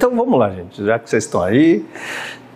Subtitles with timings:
[0.00, 1.84] Então vamos lá, gente, já que vocês estão aí.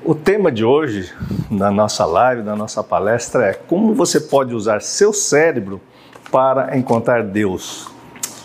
[0.03, 1.13] O tema de hoje,
[1.51, 5.79] da nossa live, da nossa palestra, é como você pode usar seu cérebro
[6.33, 7.87] para encontrar Deus.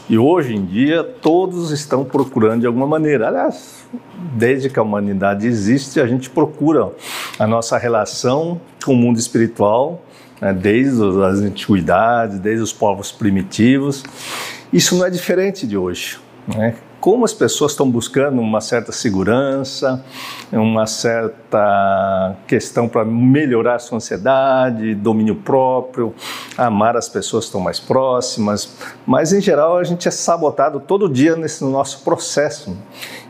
[0.10, 3.30] E hoje em dia, todos estão procurando de alguma maneira.
[3.30, 3.88] Aliás,
[4.34, 6.92] desde que a humanidade existe, a gente procura
[7.40, 10.02] a nossa relação com o mundo espiritual,
[10.42, 14.04] né, desde as antiguidades, desde os povos primitivos.
[14.74, 16.20] Isso não é diferente de hoje.
[16.46, 16.76] Né?
[17.00, 20.04] Como as pessoas estão buscando uma certa segurança,
[20.52, 26.14] uma certa questão para melhorar a sua ansiedade, domínio próprio,
[26.58, 31.08] amar as pessoas que estão mais próximas, mas em geral a gente é sabotado todo
[31.08, 32.76] dia nesse nosso processo,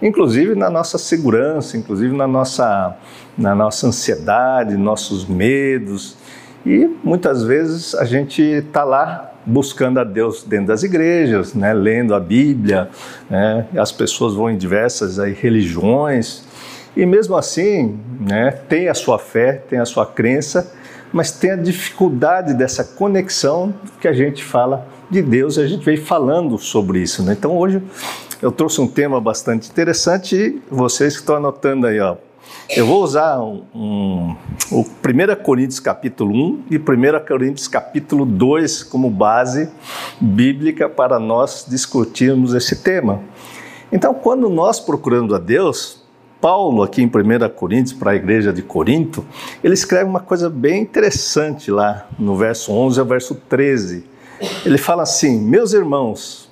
[0.02, 2.96] inclusive na nossa segurança, inclusive na nossa,
[3.38, 6.18] na nossa ansiedade, nossos medos,
[6.66, 12.14] e muitas vezes a gente está lá buscando a Deus dentro das igrejas, né, lendo
[12.14, 12.90] a Bíblia,
[13.30, 16.44] né, as pessoas vão em diversas aí, religiões
[16.96, 20.72] e mesmo assim, né, tem a sua fé, tem a sua crença,
[21.12, 25.84] mas tem a dificuldade dessa conexão que a gente fala de Deus e a gente
[25.84, 27.24] veio falando sobre isso.
[27.24, 27.34] Né?
[27.38, 27.82] Então hoje
[28.42, 32.16] eu trouxe um tema bastante interessante e vocês que estão anotando aí, ó,
[32.70, 34.36] eu vou usar um, um,
[34.72, 36.82] o 1 Coríntios capítulo 1 e 1
[37.28, 39.70] Coríntios capítulo 2 como base
[40.22, 43.22] bíblica para nós discutirmos esse tema.
[43.92, 46.04] Então, quando nós procurando a Deus,
[46.40, 49.26] Paulo, aqui em 1 Coríntios, para a igreja de Corinto,
[49.64, 54.06] ele escreve uma coisa bem interessante lá no verso 11 ao verso 13.
[54.64, 56.48] Ele fala assim: Meus irmãos,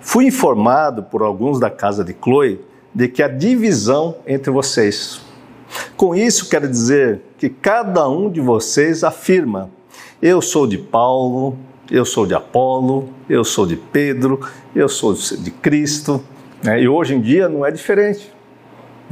[0.00, 2.58] fui informado por alguns da casa de Chloe
[2.94, 5.31] de que há divisão entre vocês.
[5.96, 9.70] Com isso, quero dizer que cada um de vocês afirma:
[10.20, 11.56] eu sou de Paulo,
[11.90, 14.40] eu sou de Apolo, eu sou de Pedro,
[14.74, 16.22] eu sou de Cristo.
[16.62, 16.82] Né?
[16.82, 18.32] E hoje em dia não é diferente.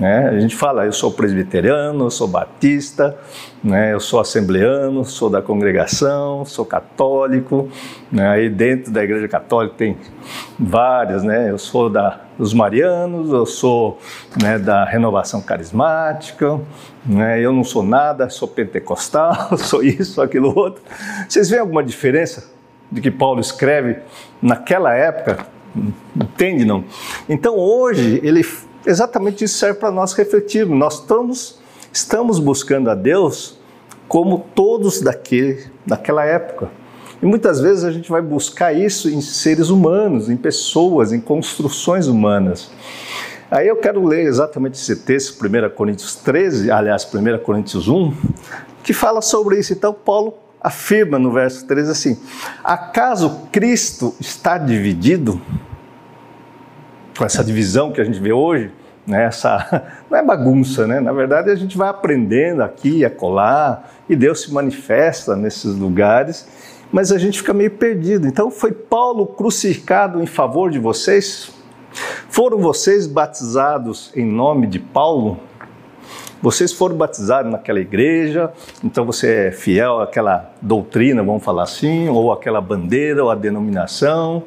[0.01, 0.31] Né?
[0.31, 3.19] A gente fala, eu sou presbiteriano, eu sou batista,
[3.63, 3.93] né?
[3.93, 7.69] eu sou assembleano, sou da congregação, sou católico.
[8.11, 8.27] Né?
[8.27, 9.99] Aí dentro da igreja católica tem
[10.59, 11.51] várias, né?
[11.51, 13.99] eu sou da, dos marianos, eu sou
[14.43, 16.59] né, da renovação carismática,
[17.05, 17.39] né?
[17.39, 20.83] eu não sou nada, sou pentecostal, sou isso, aquilo outro.
[21.29, 22.51] Vocês veem alguma diferença
[22.91, 23.99] de que Paulo escreve
[24.41, 25.47] naquela época?
[26.17, 26.85] Entende não?
[27.29, 28.43] Então hoje ele
[28.87, 30.79] exatamente isso serve para nós refletirmos.
[30.79, 31.59] Nós estamos,
[31.93, 33.59] estamos buscando a Deus
[34.09, 36.71] como todos daquele, daquela época.
[37.23, 42.07] E muitas vezes a gente vai buscar isso em seres humanos, em pessoas, em construções
[42.07, 42.71] humanas.
[43.51, 48.15] Aí eu quero ler exatamente esse texto, 1 Coríntios 13, aliás, 1 Coríntios 1,
[48.83, 49.73] que fala sobre isso.
[49.73, 52.21] Então, Paulo afirma no verso 13 assim:
[52.63, 55.41] Acaso Cristo está dividido?
[57.21, 58.71] Com essa divisão que a gente vê hoje,
[59.07, 61.01] né, essa, não é bagunça, né?
[61.01, 66.49] na verdade a gente vai aprendendo aqui, a colar, e Deus se manifesta nesses lugares,
[66.91, 68.27] mas a gente fica meio perdido.
[68.27, 71.53] Então, foi Paulo crucificado em favor de vocês?
[72.31, 75.39] Foram vocês batizados em nome de Paulo?
[76.41, 78.51] Vocês foram batizados naquela igreja,
[78.83, 84.43] então você é fiel àquela doutrina, vamos falar assim, ou àquela bandeira, ou à denominação.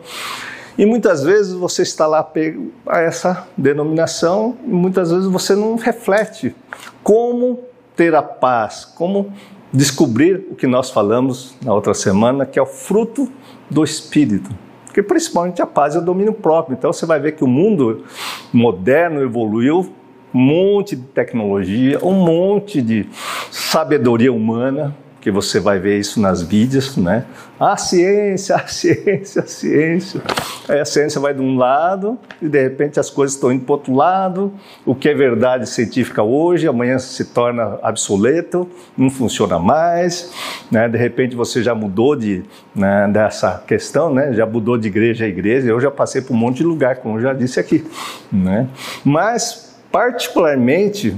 [0.84, 5.78] E muitas vezes você está lá pego a essa denominação e muitas vezes você não
[5.78, 6.54] reflete
[7.02, 7.62] como
[7.96, 9.32] ter a paz, como
[9.72, 13.32] descobrir o que nós falamos na outra semana, que é o fruto
[13.70, 14.50] do Espírito.
[14.84, 16.76] Porque principalmente a paz é o domínio próprio.
[16.76, 18.04] Então você vai ver que o mundo
[18.52, 19.90] moderno evoluiu,
[20.36, 23.08] um monte de tecnologia, um monte de
[23.50, 24.94] sabedoria humana,
[25.24, 27.24] que você vai ver isso nas mídias, né?
[27.58, 30.22] A ciência, a ciência, a ciência.
[30.68, 33.72] Aí a ciência vai de um lado e de repente as coisas estão indo para
[33.72, 34.52] outro lado.
[34.86, 40.30] O que é verdade científica hoje, amanhã se torna obsoleto, não funciona mais.
[40.70, 40.90] Né?
[40.90, 42.44] De repente você já mudou de,
[42.76, 44.34] né, dessa questão, né?
[44.34, 45.70] já mudou de igreja a igreja.
[45.70, 47.82] Eu já passei por um monte de lugar, como eu já disse aqui.
[48.30, 48.68] Né?
[49.06, 51.18] Mas, particularmente,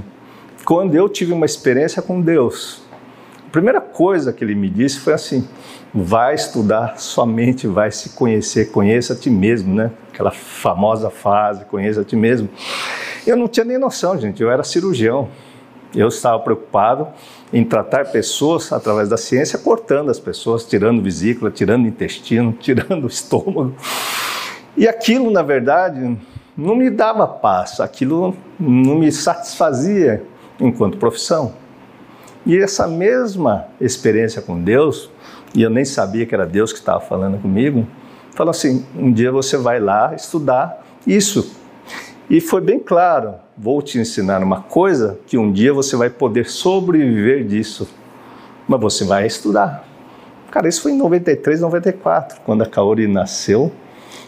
[0.64, 2.85] quando eu tive uma experiência com Deus,
[3.56, 5.48] primeira coisa que ele me disse foi assim:
[5.94, 9.90] vai estudar somente, vai se conhecer, conheça a ti mesmo, né?
[10.12, 12.50] Aquela famosa frase, conheça a ti mesmo.
[13.26, 15.30] Eu não tinha nem noção, gente, eu era cirurgião.
[15.94, 17.08] Eu estava preocupado
[17.50, 23.74] em tratar pessoas através da ciência, cortando as pessoas, tirando vesícula, tirando intestino, tirando estômago.
[24.76, 26.14] E aquilo, na verdade,
[26.54, 30.22] não me dava paz, aquilo não me satisfazia
[30.60, 31.54] enquanto profissão.
[32.46, 35.10] E essa mesma experiência com Deus,
[35.52, 37.84] e eu nem sabia que era Deus que estava falando comigo,
[38.36, 41.56] falou assim: um dia você vai lá estudar isso.
[42.30, 46.46] E foi bem claro: vou te ensinar uma coisa que um dia você vai poder
[46.46, 47.88] sobreviver disso,
[48.68, 49.84] mas você vai estudar.
[50.52, 53.72] Cara, isso foi em 93, 94, quando a Kaori nasceu.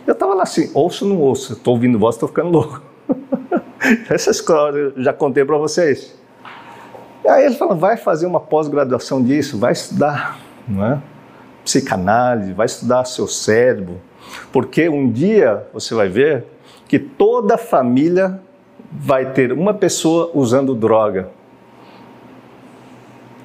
[0.04, 1.52] Eu estava lá assim, ouço ou não ouço?
[1.52, 2.82] Estou ouvindo voz, estou ficando louco.
[4.10, 6.18] Essa história eu já contei para vocês.
[7.28, 10.98] Aí ele falou, vai fazer uma pós-graduação disso, vai estudar, não é?
[11.64, 14.00] Psicanálise, vai estudar seu cérebro,
[14.50, 16.44] porque um dia você vai ver
[16.86, 18.40] que toda família
[18.90, 21.28] vai ter uma pessoa usando droga.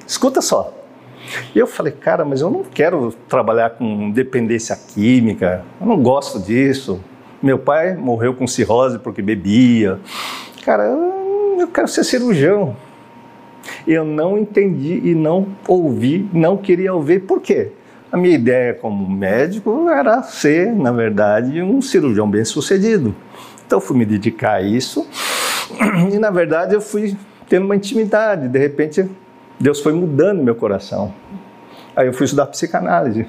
[0.08, 0.74] Escuta só.
[1.54, 6.40] E eu falei, cara, mas eu não quero trabalhar com dependência química, eu não gosto
[6.40, 7.02] disso.
[7.42, 10.00] Meu pai morreu com cirrose porque bebia.
[10.64, 12.76] Cara, eu quero ser cirurgião.
[13.88, 17.22] Eu não entendi e não ouvi, não queria ouvir.
[17.22, 17.72] Por quê?
[18.12, 23.16] A minha ideia como médico era ser, na verdade, um cirurgião bem sucedido.
[23.66, 25.08] Então eu fui me dedicar a isso
[26.14, 27.18] e, na verdade, eu fui
[27.50, 28.48] tendo uma intimidade.
[28.48, 29.10] De repente,
[29.60, 31.14] Deus foi mudando meu coração.
[31.96, 33.26] Aí eu fui estudar psicanálise.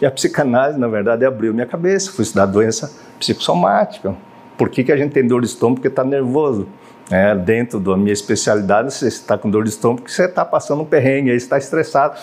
[0.00, 2.12] E a psicanálise, na verdade, abriu minha cabeça.
[2.12, 4.14] Fui estudar doença psicossomática.
[4.58, 5.76] Por que, que a gente tem dor de estômago?
[5.76, 6.68] Porque está nervoso.
[7.10, 10.82] É, dentro da minha especialidade, você está com dor de estômago porque você está passando
[10.82, 12.18] um perrengue, aí está estressado.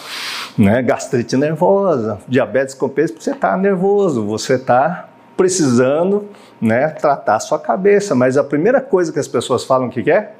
[0.57, 0.81] Né?
[0.81, 5.07] Gastrite nervosa, diabetes compensa porque você está nervoso, você está
[5.37, 6.27] precisando
[6.59, 8.15] né, tratar a sua cabeça.
[8.15, 10.33] Mas a primeira coisa que as pessoas falam que é?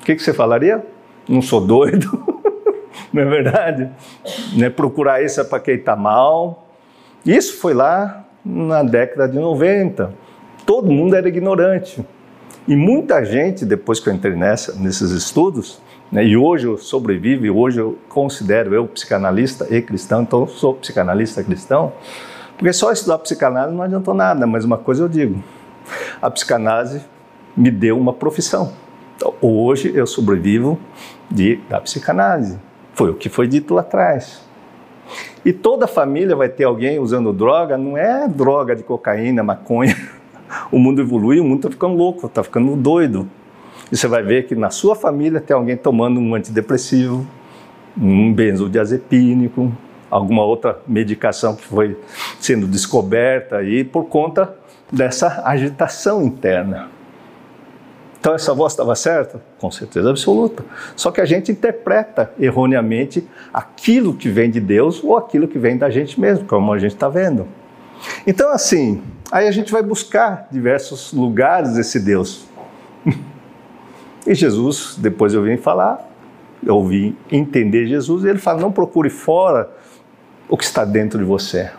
[0.00, 0.84] O que, que você falaria?
[1.28, 2.08] Não sou doido.
[3.12, 3.88] não é verdade?
[4.56, 6.66] Né, procurar isso é para quem está mal.
[7.24, 10.12] Isso foi lá na década de 90.
[10.66, 12.04] Todo mundo era ignorante.
[12.70, 15.82] E muita gente, depois que eu entrei nessa, nesses estudos,
[16.12, 20.46] né, e hoje eu sobrevivo, e hoje eu considero eu psicanalista e cristão, então eu
[20.46, 21.92] sou psicanalista cristão,
[22.56, 25.42] porque só estudar psicanálise não adiantou nada, mas uma coisa eu digo:
[26.22, 27.02] a psicanálise
[27.56, 28.72] me deu uma profissão.
[29.16, 30.78] Então, hoje eu sobrevivo
[31.28, 32.56] de, da psicanálise.
[32.94, 34.48] Foi o que foi dito lá atrás.
[35.44, 39.96] E toda família vai ter alguém usando droga, não é droga de cocaína, maconha
[40.70, 43.28] o mundo evolui, o mundo está ficando louco, está ficando doido.
[43.90, 47.26] E você vai ver que na sua família tem alguém tomando um antidepressivo,
[48.00, 49.72] um benzodiazepínico,
[50.10, 51.96] alguma outra medicação que foi
[52.40, 54.54] sendo descoberta aí por conta
[54.92, 56.88] dessa agitação interna.
[58.18, 59.40] Então essa voz estava certa?
[59.58, 60.62] Com certeza absoluta.
[60.94, 65.78] Só que a gente interpreta erroneamente aquilo que vem de Deus ou aquilo que vem
[65.78, 67.48] da gente mesmo, como a gente está vendo.
[68.26, 72.46] Então assim, Aí a gente vai buscar diversos lugares esse Deus.
[74.26, 76.08] e Jesus, depois eu vim falar,
[76.64, 79.70] eu ouvi entender Jesus, e ele fala: não procure fora
[80.48, 81.70] o que está dentro de você.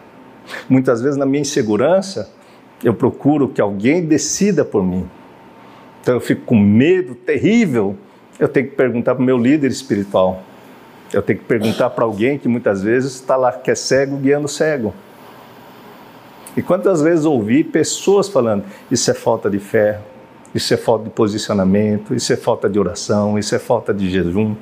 [0.70, 2.32] Muitas vezes, na minha insegurança,
[2.84, 5.08] eu procuro que alguém decida por mim.
[6.02, 7.96] Então eu fico com medo terrível.
[8.40, 10.42] Eu tenho que perguntar para o meu líder espiritual.
[11.14, 14.48] Eu tenho que perguntar para alguém que muitas vezes está lá, que é cego, guiando
[14.48, 14.94] cego.
[16.56, 20.00] E quantas vezes ouvi pessoas falando: isso é falta de fé,
[20.54, 24.56] isso é falta de posicionamento, isso é falta de oração, isso é falta de jejum.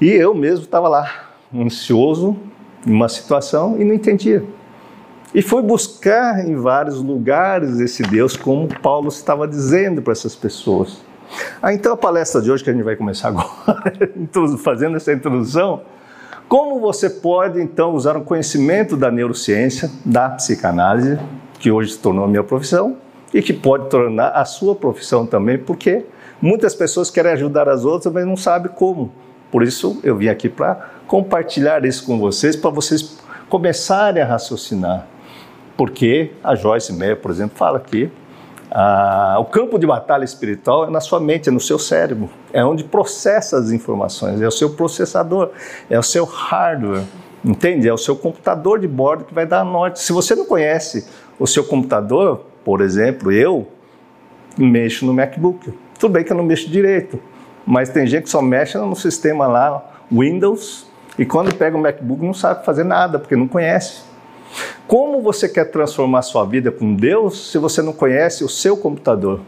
[0.00, 2.36] E eu mesmo estava lá, ansioso,
[2.86, 4.44] em uma situação e não entendia.
[5.34, 11.02] E fui buscar em vários lugares esse Deus, como Paulo estava dizendo para essas pessoas.
[11.60, 13.92] Ah, então a palestra de hoje, que a gente vai começar agora,
[14.62, 15.82] fazendo essa introdução,
[16.48, 21.18] como você pode então usar o conhecimento da neurociência, da psicanálise,
[21.58, 22.96] que hoje se tornou a minha profissão
[23.32, 26.04] e que pode tornar a sua profissão também, porque
[26.40, 29.12] muitas pessoas querem ajudar as outras, mas não sabem como.
[29.50, 35.06] Por isso eu vim aqui para compartilhar isso com vocês, para vocês começarem a raciocinar.
[35.76, 38.10] Porque a Joyce Meyer, por exemplo, fala que
[38.76, 42.64] ah, o campo de batalha espiritual é na sua mente, é no seu cérebro, é
[42.64, 45.50] onde processa as informações, é o seu processador,
[45.88, 47.04] é o seu hardware,
[47.44, 47.88] entende?
[47.88, 50.00] É o seu computador de bordo que vai dar a norte.
[50.00, 51.06] Se você não conhece
[51.38, 53.68] o seu computador, por exemplo, eu
[54.58, 55.72] mexo no MacBook.
[55.96, 57.20] Tudo bem que eu não mexo direito,
[57.64, 62.24] mas tem gente que só mexe no sistema lá, Windows, e quando pega o MacBook
[62.24, 64.02] não sabe fazer nada, porque não conhece.
[64.86, 69.40] Como você quer transformar sua vida com Deus se você não conhece o seu computador?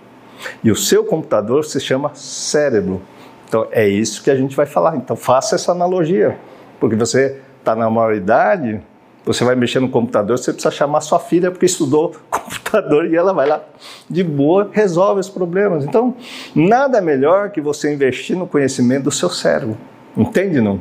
[0.62, 3.02] E o seu computador se chama cérebro.
[3.48, 4.96] Então é isso que a gente vai falar.
[4.96, 6.36] Então faça essa analogia,
[6.80, 8.80] porque você está na maioridade,
[9.24, 13.32] você vai mexer no computador, você precisa chamar sua filha porque estudou computador e ela
[13.32, 13.62] vai lá
[14.08, 15.84] de boa resolve os problemas.
[15.84, 16.14] Então
[16.54, 19.76] nada melhor que você investir no conhecimento do seu cérebro.
[20.16, 20.80] Entende não?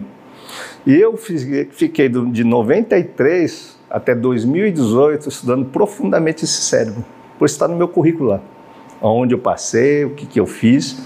[0.86, 7.03] E eu fiquei de 93 até 2018 estudando profundamente esse cérebro,
[7.37, 8.41] por estar no meu currículo lá.
[9.01, 10.97] onde eu passei, o que, que eu fiz,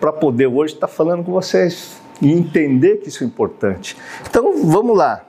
[0.00, 3.96] para poder hoje estar tá falando com vocês e entender que isso é importante.
[4.28, 5.24] Então, vamos lá.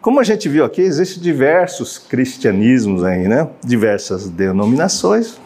[0.00, 3.48] Como a gente viu aqui, existem diversos cristianismos aí, né?
[3.64, 5.40] Diversas denominações.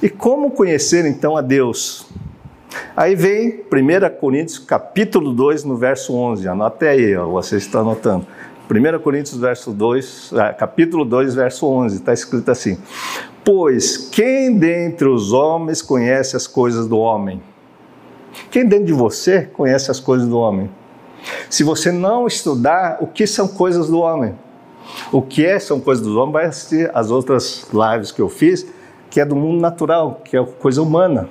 [0.00, 2.06] E como conhecer então a Deus?
[2.96, 6.46] Aí vem 1 Coríntios capítulo 2, no verso 11.
[6.48, 8.26] Anote aí, ó, você está anotando.
[8.70, 12.76] 1 Coríntios verso 2, ah, capítulo 2, verso 11, está escrito assim:
[13.42, 17.40] Pois quem dentre os homens conhece as coisas do homem?
[18.50, 20.70] Quem dentro de você conhece as coisas do homem?
[21.48, 24.34] Se você não estudar o que são coisas do homem,
[25.10, 28.66] o que é, são coisas do homem, vai assistir as outras lives que eu fiz,
[29.10, 31.28] que é do mundo natural, que é coisa humana.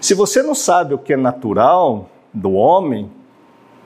[0.00, 3.10] Se você não sabe o que é natural do homem,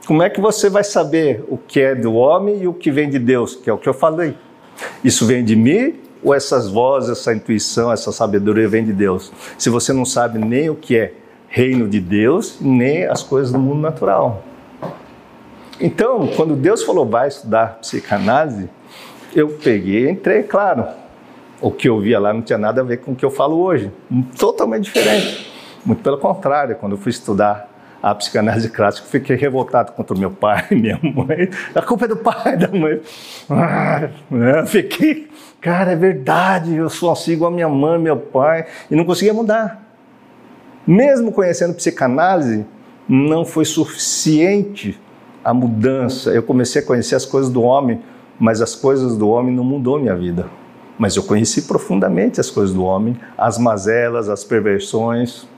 [0.07, 3.09] como é que você vai saber o que é do homem e o que vem
[3.09, 4.37] de Deus, que é o que eu falei?
[5.03, 9.33] Isso vem de mim ou essas vozes, essa intuição, essa sabedoria vem de Deus?
[9.59, 11.13] Se você não sabe nem o que é
[11.49, 14.43] reino de Deus, nem as coisas do mundo natural.
[15.81, 18.69] Então, quando Deus falou vai estudar psicanálise,
[19.35, 20.87] eu peguei e entrei, claro.
[21.61, 23.61] O que eu via lá não tinha nada a ver com o que eu falo
[23.61, 23.91] hoje,
[24.39, 25.53] totalmente diferente.
[25.85, 27.74] Muito pelo contrário, quando eu fui estudar
[28.05, 31.49] a psicanálise clássica, fiquei revoltado contra o meu pai, minha mãe.
[31.75, 33.01] A culpa é do pai, da mãe.
[33.49, 34.67] Ah, né?
[34.67, 35.27] Fiquei,
[35.59, 39.33] cara, é verdade, eu sou assim igual a minha mãe, meu pai, e não conseguia
[39.33, 39.83] mudar.
[40.87, 42.67] Mesmo conhecendo psicanálise,
[43.09, 45.01] não foi suficiente
[45.43, 46.29] a mudança.
[46.29, 48.03] Eu comecei a conhecer as coisas do homem,
[48.39, 50.45] mas as coisas do homem não mudou minha vida.
[50.99, 55.49] Mas eu conheci profundamente as coisas do homem, as mazelas, as perversões,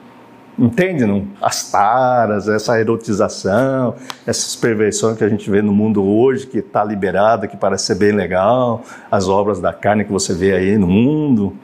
[0.59, 1.05] entende?
[1.05, 1.27] Não?
[1.41, 3.95] As taras, essa erotização,
[4.27, 7.97] essas perversões que a gente vê no mundo hoje, que está liberada, que parece ser
[7.97, 11.55] bem legal, as obras da carne que você vê aí no mundo.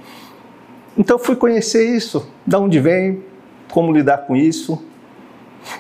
[0.96, 3.22] Então fui conhecer isso, de onde vem,
[3.70, 4.82] como lidar com isso.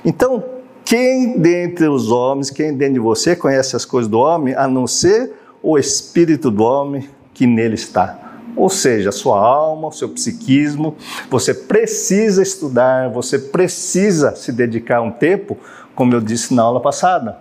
[0.04, 0.42] Então
[0.84, 4.86] quem dentre os homens, quem dentro de você conhece as coisas do homem, a não
[4.86, 8.31] ser o espírito do homem que nele está?
[8.56, 10.96] Ou seja, sua alma, o seu psiquismo,
[11.30, 15.56] você precisa estudar, você precisa se dedicar um tempo,
[15.94, 17.38] como eu disse na aula passada.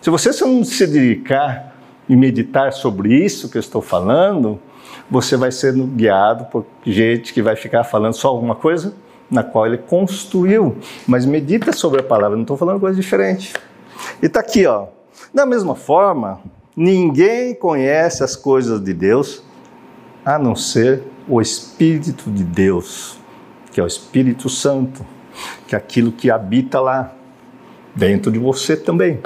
[0.00, 1.74] Se você não se dedicar
[2.08, 4.60] e meditar sobre isso que eu estou falando,
[5.10, 8.94] você vai ser guiado por gente que vai ficar falando só alguma coisa
[9.30, 10.76] na qual ele construiu.
[11.06, 13.52] Mas medita sobre a palavra, não estou falando coisa diferente.
[14.22, 14.86] E está aqui, ó.
[15.32, 16.40] Da mesma forma,
[16.76, 19.42] ninguém conhece as coisas de Deus
[20.28, 23.18] a não ser o Espírito de Deus,
[23.72, 25.04] que é o Espírito Santo,
[25.66, 27.14] que é aquilo que habita lá
[27.94, 29.20] dentro de você também.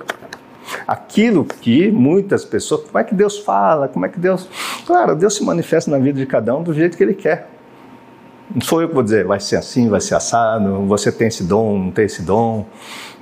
[0.87, 4.49] Aquilo que muitas pessoas, como é que Deus fala, como é que Deus.
[4.87, 7.50] Claro, Deus se manifesta na vida de cada um do jeito que Ele quer.
[8.54, 11.42] Não sou eu que vou dizer, vai ser assim, vai ser assado, você tem esse
[11.42, 12.64] dom, não tem esse dom.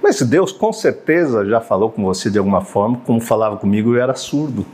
[0.02, 4.02] Mas Deus com certeza já falou com você de alguma forma, como falava comigo, eu
[4.02, 4.66] era surdo.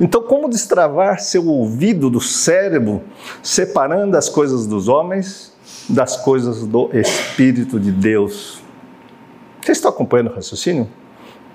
[0.00, 3.02] Então, como destravar seu ouvido do cérebro,
[3.42, 5.54] separando as coisas dos homens
[5.88, 8.60] das coisas do Espírito de Deus?
[9.62, 10.88] Vocês estão acompanhando o raciocínio?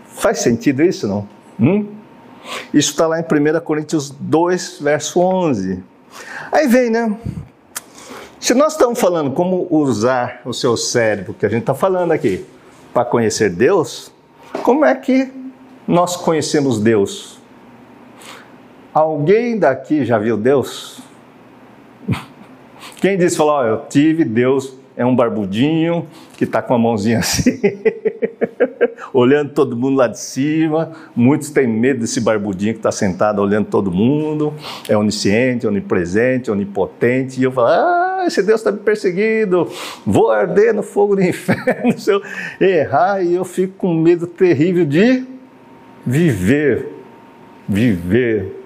[0.06, 1.28] Faz sentido isso, não?
[1.60, 1.88] Hum?
[2.74, 5.84] Isso está lá em 1 Coríntios 2, verso 11.
[6.52, 7.16] Aí vem, né?
[8.40, 12.46] Se nós estamos falando como usar o seu cérebro, que a gente está falando aqui,
[12.94, 14.12] para conhecer Deus,
[14.64, 15.32] como é que
[15.88, 17.41] nós conhecemos Deus?
[18.94, 21.02] Alguém daqui já viu Deus?
[22.98, 26.08] Quem disse, falou, oh, eu tive Deus, é um barbudinho
[26.38, 27.60] que está com a mãozinha assim.
[29.14, 30.92] olhando todo mundo lá de cima.
[31.16, 34.54] Muitos têm medo desse barbudinho que está sentado olhando todo mundo.
[34.88, 37.40] É onisciente, onipresente, onipotente.
[37.40, 39.68] E eu falo, ah, esse Deus está me perseguindo,
[40.06, 42.22] vou arder no fogo do inferno se eu
[42.60, 43.24] errar.
[43.24, 45.26] E eu fico com medo terrível de
[46.06, 46.88] viver.
[47.68, 48.61] Viver.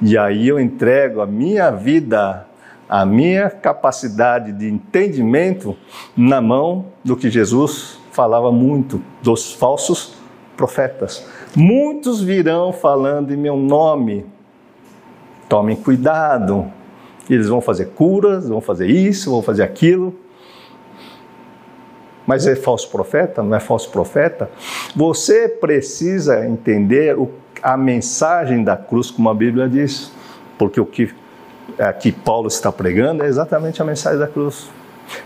[0.00, 2.46] E aí eu entrego a minha vida
[2.90, 5.76] a minha capacidade de entendimento
[6.16, 10.14] na mão do que Jesus falava muito dos falsos
[10.56, 11.24] profetas.
[11.54, 14.26] Muitos virão falando em meu nome.
[15.48, 16.66] Tomem cuidado.
[17.28, 20.12] Eles vão fazer curas, vão fazer isso, vão fazer aquilo.
[22.26, 23.40] Mas é falso profeta?
[23.40, 24.50] Não é falso profeta?
[24.96, 27.30] Você precisa entender o,
[27.62, 30.12] a mensagem da cruz, como a Bíblia diz.
[30.58, 31.12] Porque o que
[31.78, 34.68] aqui Paulo está pregando é exatamente a mensagem da cruz.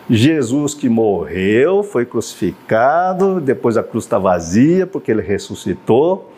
[0.08, 6.30] Jesus que morreu, foi crucificado, depois a cruz está vazia porque ele ressuscitou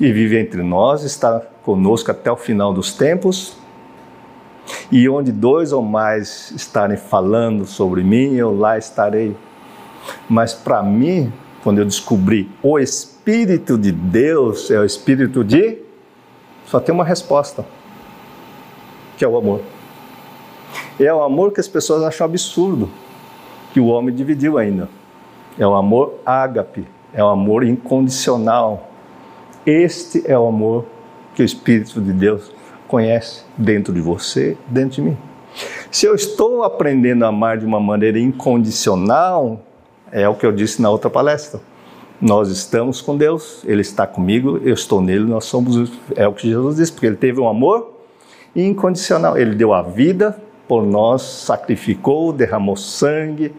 [0.00, 3.56] e vive entre nós, está conosco até o final dos tempos.
[4.90, 9.36] E onde dois ou mais estarem falando sobre mim, eu lá estarei.
[10.28, 11.32] Mas para mim,
[11.62, 13.09] quando eu descobri o Espírito
[13.78, 15.78] de Deus, é o Espírito de.
[16.66, 17.64] Só tem uma resposta:
[19.16, 19.60] que é o amor.
[20.98, 22.90] É o amor que as pessoas acham absurdo,
[23.72, 24.88] que o homem dividiu ainda.
[25.58, 28.88] É o amor ágape, é o amor incondicional.
[29.64, 30.86] Este é o amor
[31.34, 32.52] que o Espírito de Deus
[32.88, 35.16] conhece dentro de você, dentro de mim.
[35.90, 39.60] Se eu estou aprendendo a amar de uma maneira incondicional,
[40.12, 41.60] é o que eu disse na outra palestra.
[42.20, 45.90] Nós estamos com Deus, Ele está comigo, eu estou nele, nós somos.
[46.14, 47.94] É o que Jesus disse, porque Ele teve um amor
[48.54, 49.38] incondicional.
[49.38, 53.54] Ele deu a vida por nós, sacrificou, derramou sangue,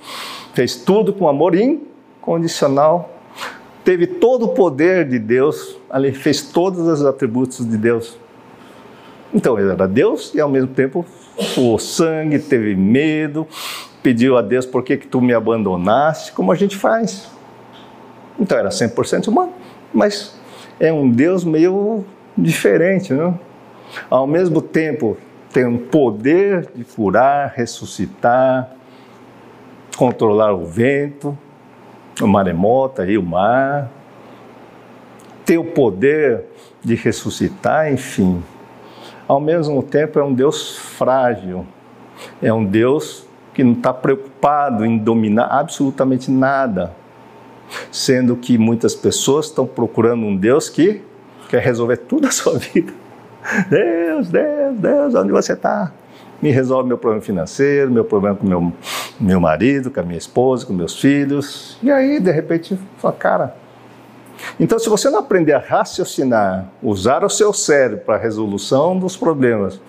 [0.53, 3.09] fez tudo com amor incondicional.
[3.83, 8.15] Teve todo o poder de Deus, ali fez todos os atributos de Deus.
[9.33, 11.03] Então ele era Deus e ao mesmo tempo
[11.39, 13.47] suou sangue, teve medo,
[14.03, 17.27] pediu a Deus por que, que tu me abandonaste, como a gente faz.
[18.41, 19.53] Então era 100% humano,
[19.93, 20.36] mas
[20.79, 22.03] é um Deus meio
[22.36, 23.39] diferente, não?
[24.10, 25.15] Ao mesmo tempo
[25.53, 28.71] tem um poder de curar, ressuscitar,
[29.95, 31.38] controlar o vento,
[32.19, 33.91] o maremoto e o mar,
[35.45, 36.45] tem o poder
[36.83, 38.43] de ressuscitar, enfim.
[39.27, 41.63] Ao mesmo tempo é um Deus frágil,
[42.41, 46.95] é um Deus que não está preocupado em dominar absolutamente nada,
[47.91, 51.01] sendo que muitas pessoas estão procurando um Deus que
[51.49, 52.93] quer resolver tudo a sua vida.
[53.69, 55.91] Deus, Deus, Deus, onde você está?
[56.41, 58.73] Me resolve meu problema financeiro, meu problema com meu,
[59.19, 61.77] meu marido, com a minha esposa, com meus filhos.
[61.83, 63.55] E aí, de repente, fala, cara.
[64.59, 69.15] Então, se você não aprender a raciocinar, usar o seu cérebro para a resolução dos
[69.15, 69.79] problemas,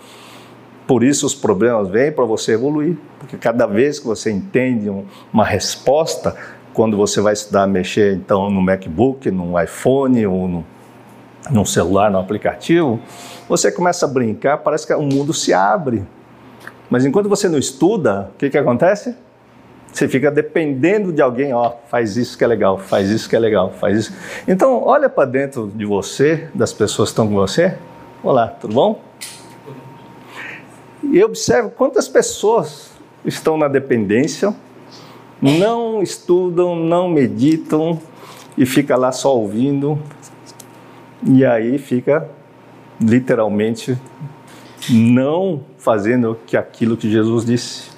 [0.87, 4.91] por isso os problemas vêm para você evoluir, porque cada vez que você entende
[5.33, 6.37] uma resposta,
[6.73, 10.65] quando você vai estudar mexer então no MacBook, no iPhone ou no,
[11.51, 13.01] num celular, no aplicativo,
[13.49, 16.05] você começa a brincar, parece que o mundo se abre.
[16.89, 19.15] Mas enquanto você não estuda, o que, que acontece?
[19.93, 23.39] Você fica dependendo de alguém, ó, faz isso que é legal, faz isso que é
[23.39, 24.15] legal, faz isso.
[24.49, 27.77] Então, olha para dentro de você, das pessoas que estão com você.
[28.23, 29.03] Olá, tudo bom?
[31.03, 32.93] E observe quantas pessoas
[33.25, 34.55] estão na dependência,
[35.43, 38.01] não estudam, não meditam
[38.57, 39.99] e fica lá só ouvindo.
[41.27, 42.29] E aí fica
[43.01, 43.99] literalmente
[44.89, 47.91] não fazendo aquilo que Jesus disse: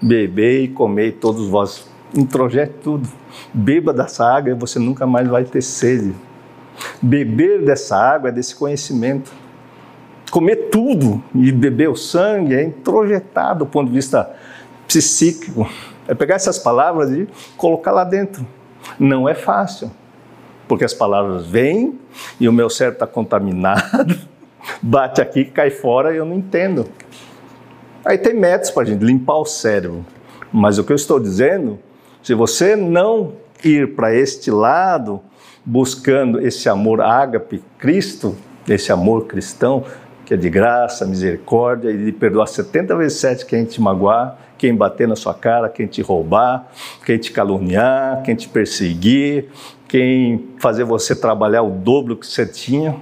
[0.00, 3.08] bebei e comei todos vós, introjete tudo,
[3.52, 6.14] beba dessa água e você nunca mais vai ter sede.
[7.02, 9.32] Beber dessa água é desse conhecimento.
[10.30, 14.30] Comer tudo e beber o sangue é introjetado do ponto de vista
[14.86, 15.68] psíquico.
[16.10, 18.44] É pegar essas palavras e colocar lá dentro.
[18.98, 19.88] Não é fácil
[20.66, 21.98] porque as palavras vêm
[22.38, 24.16] e o meu cérebro está contaminado,
[24.82, 26.86] bate aqui, cai fora e eu não entendo.
[28.04, 30.04] Aí tem métodos para a gente limpar o cérebro,
[30.52, 31.78] mas o que eu estou dizendo,
[32.24, 35.20] se você não ir para este lado,
[35.64, 38.36] buscando esse amor ágape, Cristo,
[38.68, 39.84] esse amor cristão,
[40.30, 44.72] que é de graça, misericórdia, e de perdoar 70 vezes 7 quem te magoar, quem
[44.72, 46.68] bater na sua cara, quem te roubar,
[47.04, 49.48] quem te caluniar, quem te perseguir,
[49.88, 52.94] quem fazer você trabalhar o dobro que você tinha.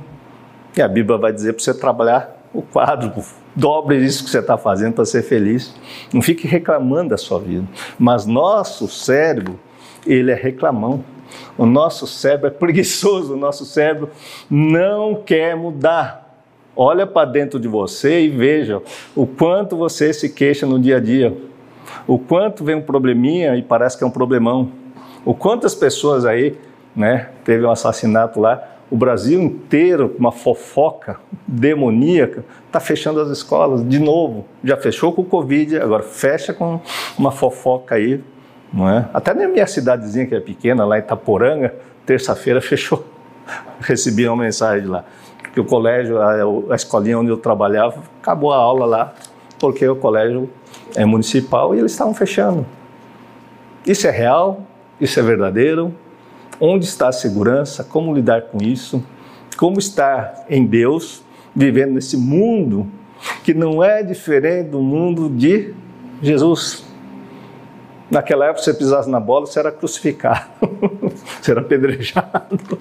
[0.75, 3.13] E a Bíblia vai dizer para você trabalhar o quadro,
[3.55, 5.75] dobre isso que você está fazendo para ser feliz.
[6.11, 7.69] Não fique reclamando da sua vida.
[7.99, 9.61] Mas nosso cérebro,
[10.07, 11.05] ele é reclamão.
[11.59, 14.09] O nosso cérebro é preguiçoso, o nosso cérebro
[14.49, 16.28] não quer mudar.
[16.81, 18.81] Olha para dentro de você e veja
[19.15, 21.37] o quanto você se queixa no dia a dia.
[22.07, 24.71] O quanto vem um probleminha e parece que é um problemão.
[25.25, 26.57] O quantas pessoas aí
[26.99, 27.29] né?
[27.45, 28.61] Teve um assassinato lá.
[28.91, 34.47] O Brasil inteiro, uma fofoca demoníaca, está fechando as escolas de novo.
[34.65, 36.81] Já fechou com o Covid, agora fecha com
[37.17, 38.21] uma fofoca aí.
[38.73, 39.09] Não é?
[39.15, 43.05] Até na minha cidadezinha, que é pequena, lá em Itaporanga, terça-feira fechou.
[43.81, 45.05] Recebi uma mensagem lá,
[45.59, 49.15] que o colégio, a, a escolinha onde eu trabalhava, acabou a aula lá,
[49.59, 50.49] porque o colégio
[50.95, 52.65] é municipal e eles estavam fechando.
[53.85, 54.63] Isso é real,
[55.01, 55.93] isso é verdadeiro,
[56.61, 57.85] Onde está a segurança?
[57.85, 59.01] Como lidar com isso?
[59.57, 61.23] Como estar em Deus,
[61.55, 62.85] vivendo nesse mundo
[63.45, 65.73] que não é diferente do mundo de
[66.21, 66.85] Jesus.
[68.11, 70.49] Naquela época, se você pisasse na bola, você era crucificado,
[71.41, 72.79] você era apedrejado.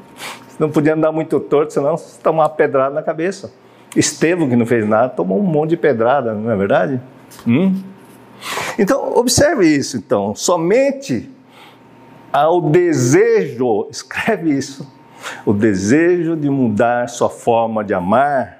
[0.58, 3.52] Não podia andar muito torto, senão você tomava uma pedrada na cabeça.
[3.96, 7.02] Estevão, que não fez nada, tomou um monte de pedrada, não é verdade?
[7.46, 7.82] Hum?
[8.78, 9.98] Então, observe isso.
[9.98, 11.30] Então, somente
[12.32, 14.88] ao desejo, escreve isso,
[15.46, 18.60] o desejo de mudar sua forma de amar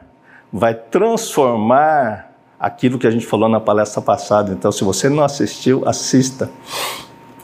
[0.52, 2.27] vai transformar
[2.60, 4.52] aquilo que a gente falou na palestra passada.
[4.52, 6.50] Então, se você não assistiu, assista,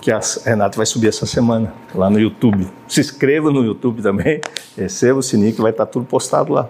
[0.02, 2.67] que a Renata vai subir essa semana lá no YouTube.
[2.88, 4.41] Se inscreva no YouTube também,
[4.76, 6.67] receba o sininho que vai estar tudo postado lá.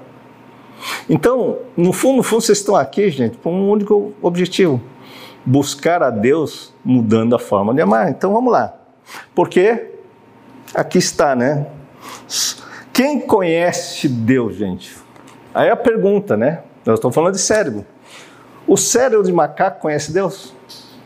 [1.10, 4.80] Então, no fundo, no fundo, vocês estão aqui, gente, com um único objetivo:
[5.46, 8.10] buscar a Deus mudando a forma de amar.
[8.10, 8.74] Então, vamos lá.
[9.34, 9.92] Porque
[10.76, 11.66] aqui está, né?
[12.92, 14.96] Quem conhece Deus, gente?
[15.54, 16.62] Aí a pergunta, né?
[16.86, 17.86] Nós estamos falando de cérebro.
[18.68, 20.54] O cérebro de macaco conhece Deus?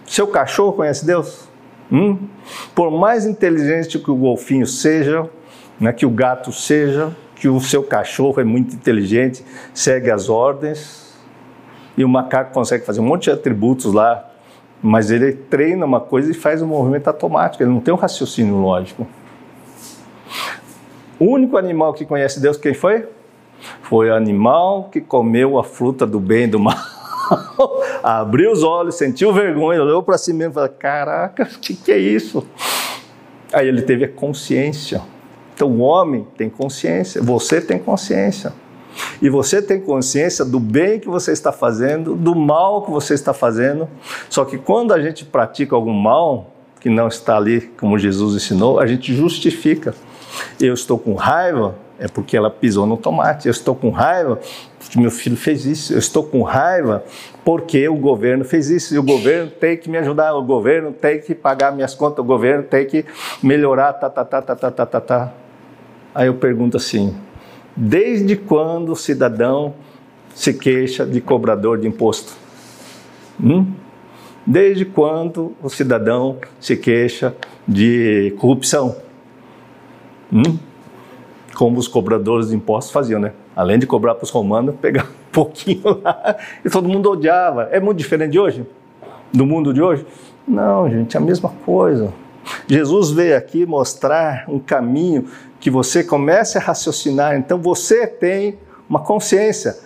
[0.05, 1.47] Seu cachorro conhece Deus?
[1.91, 2.17] Hum?
[2.75, 5.29] Por mais inteligente que o golfinho seja,
[5.79, 9.43] né, que o gato seja, que o seu cachorro é muito inteligente,
[9.73, 11.13] segue as ordens,
[11.97, 14.29] e o macaco consegue fazer um monte de atributos lá,
[14.81, 18.57] mas ele treina uma coisa e faz um movimento automático, ele não tem um raciocínio
[18.57, 19.07] lógico.
[21.19, 23.07] O único animal que conhece Deus, quem foi?
[23.81, 26.75] Foi o animal que comeu a fruta do bem e do mal.
[28.03, 31.91] Abriu os olhos, sentiu vergonha, olhou para si mesmo e falou: Caraca, o que, que
[31.91, 32.45] é isso?
[33.51, 35.01] Aí ele teve a consciência.
[35.53, 38.53] Então o homem tem consciência, você tem consciência.
[39.21, 43.33] E você tem consciência do bem que você está fazendo, do mal que você está
[43.33, 43.87] fazendo.
[44.29, 48.79] Só que quando a gente pratica algum mal, que não está ali como Jesus ensinou,
[48.79, 49.93] a gente justifica.
[50.59, 53.47] Eu estou com raiva, é porque ela pisou no tomate.
[53.47, 54.39] Eu estou com raiva
[54.79, 55.93] porque meu filho fez isso.
[55.93, 57.03] Eu estou com raiva
[57.43, 58.93] porque o governo fez isso.
[58.93, 60.35] E o governo tem que me ajudar.
[60.35, 62.19] O governo tem que pagar minhas contas.
[62.19, 63.05] O governo tem que
[63.41, 63.93] melhorar.
[63.93, 65.33] Tá, tá, tá, tá, tá, tá, tá, tá.
[66.13, 67.15] Aí eu pergunto assim:
[67.75, 69.73] desde quando o cidadão
[70.35, 72.33] se queixa de cobrador de imposto?
[73.41, 73.73] Hum?
[74.45, 77.35] Desde quando o cidadão se queixa
[77.67, 78.95] de corrupção?
[80.31, 80.57] Hum?
[81.57, 83.33] Como os cobradores de impostos faziam, né?
[83.55, 87.63] Além de cobrar para os romanos, pegar um pouquinho lá e todo mundo odiava.
[87.71, 88.63] É muito diferente de hoje?
[89.33, 90.05] Do mundo de hoje?
[90.47, 92.13] Não, gente, é a mesma coisa.
[92.67, 95.25] Jesus veio aqui mostrar um caminho
[95.59, 97.35] que você comece a raciocinar.
[97.35, 99.79] Então você tem uma consciência.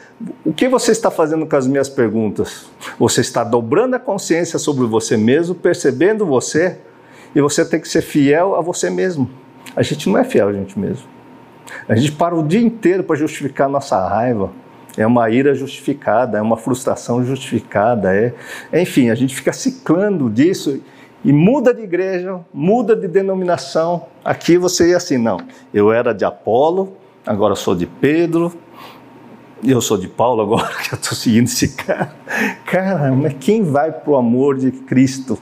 [0.46, 2.66] O que você está fazendo com as minhas perguntas?
[3.00, 6.80] Você está dobrando a consciência sobre você mesmo, percebendo você,
[7.34, 9.30] e você tem que ser fiel a você mesmo.
[9.74, 11.21] A gente não é fiel a gente mesmo.
[11.88, 14.52] A gente para o dia inteiro para justificar nossa raiva.
[14.98, 18.34] É uma ira justificada, é uma frustração justificada, é,
[18.74, 20.82] enfim, a gente fica ciclando disso
[21.24, 24.08] e muda de igreja, muda de denominação.
[24.24, 25.38] Aqui você ia assim, não,
[25.74, 28.52] eu era de Apolo, agora sou de Pedro,
[29.64, 32.14] eu sou de Paulo agora, que eu estou seguindo esse cara.
[32.66, 35.38] Cara, mas quem vai para o amor de Cristo?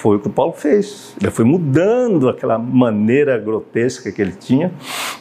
[0.00, 1.14] Foi o que o Paulo fez.
[1.20, 4.72] Ele foi mudando aquela maneira grotesca que ele tinha,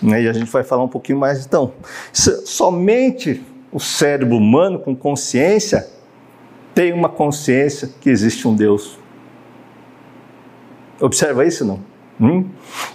[0.01, 0.23] né?
[0.23, 1.73] e a gente vai falar um pouquinho mais então.
[2.13, 5.85] Somente o cérebro humano com consciência
[6.73, 8.97] tem uma consciência que existe um Deus.
[11.01, 11.81] Observa isso, não?
[12.21, 12.45] Hum?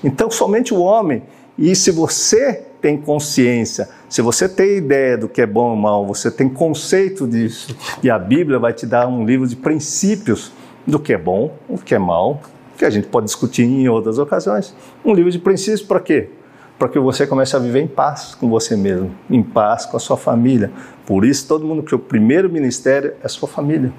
[0.02, 1.22] Então, somente o homem,
[1.58, 6.06] e se você tem consciência, se você tem ideia do que é bom ou mal,
[6.06, 10.50] você tem conceito disso, e a Bíblia vai te dar um livro de princípios
[10.86, 12.40] do que é bom, o que é mal,
[12.76, 14.74] que a gente pode discutir em outras ocasiões.
[15.04, 16.30] Um livro de princípios para quê?
[16.78, 20.00] Para que você comece a viver em paz com você mesmo, em paz com a
[20.00, 20.70] sua família.
[21.06, 23.92] Por isso, todo mundo que o primeiro ministério é a sua família.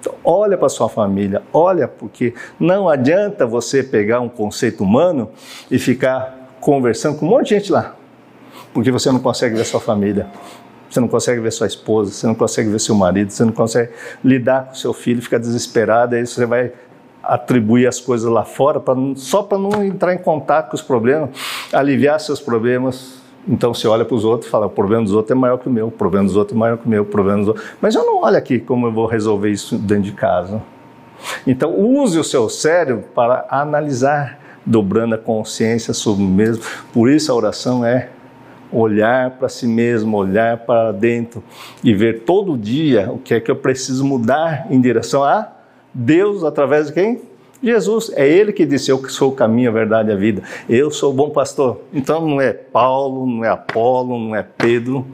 [0.00, 5.30] Então, olha para sua família, olha, porque não adianta você pegar um conceito humano
[5.70, 7.96] e ficar conversando com um monte de gente lá
[8.72, 10.28] porque você não consegue ver sua família,
[10.88, 13.92] você não consegue ver sua esposa, você não consegue ver seu marido, você não consegue
[14.24, 16.72] lidar com seu filho, fica desesperado, aí você vai
[17.22, 21.30] atribuir as coisas lá fora pra, só para não entrar em contato com os problemas,
[21.72, 23.18] aliviar seus problemas.
[23.46, 25.68] Então você olha para os outros e fala: o problema dos outros é maior que
[25.68, 27.66] o meu, o problema dos outros é maior que o meu, o problema dos outros.
[27.80, 30.60] Mas eu não olho aqui como eu vou resolver isso dentro de casa.
[31.46, 36.62] Então use o seu cérebro para analisar, dobrando a consciência sobre o mesmo.
[36.92, 38.10] Por isso a oração é
[38.72, 41.42] olhar para si mesmo, olhar para dentro
[41.82, 45.50] e ver todo dia o que é que eu preciso mudar em direção a
[45.92, 47.20] Deus através de quem?
[47.62, 48.12] Jesus.
[48.14, 50.42] É Ele que disse: Eu sou o caminho, a verdade e a vida.
[50.68, 51.80] Eu sou o bom pastor.
[51.92, 55.06] Então não é Paulo, não é Apolo, não é Pedro,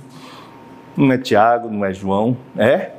[0.96, 2.90] não é Tiago, não é João, é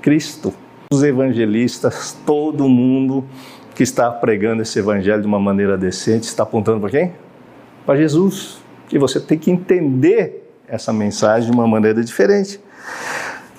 [0.00, 0.52] Cristo.
[0.92, 3.24] Os evangelistas, todo mundo
[3.74, 7.12] que está pregando esse evangelho de uma maneira decente, está apontando para quem?
[7.86, 8.61] Para Jesus.
[8.92, 12.60] E você tem que entender essa mensagem de uma maneira diferente.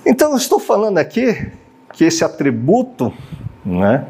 [0.05, 1.51] Então, eu estou falando aqui
[1.93, 3.13] que esse atributo
[3.65, 4.05] né,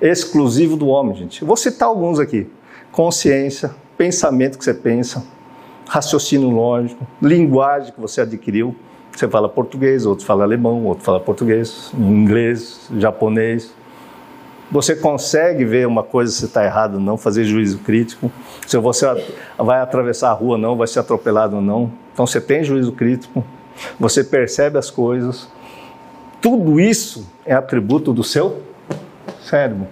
[0.00, 1.42] é exclusivo do homem, gente.
[1.42, 2.46] Eu vou citar alguns aqui:
[2.90, 5.24] consciência, pensamento que você pensa,
[5.88, 8.74] raciocínio lógico, linguagem que você adquiriu.
[9.14, 13.74] Você fala português, outro fala alemão, outro fala português, inglês, japonês.
[14.72, 18.32] Você consegue ver uma coisa se está errado ou não, fazer juízo crítico.
[18.66, 19.06] Se você
[19.58, 21.92] vai atravessar a rua ou não, vai ser atropelado ou não.
[22.10, 23.44] Então você tem juízo crítico,
[24.00, 25.46] você percebe as coisas.
[26.40, 28.62] Tudo isso é atributo do seu
[29.42, 29.86] cérebro.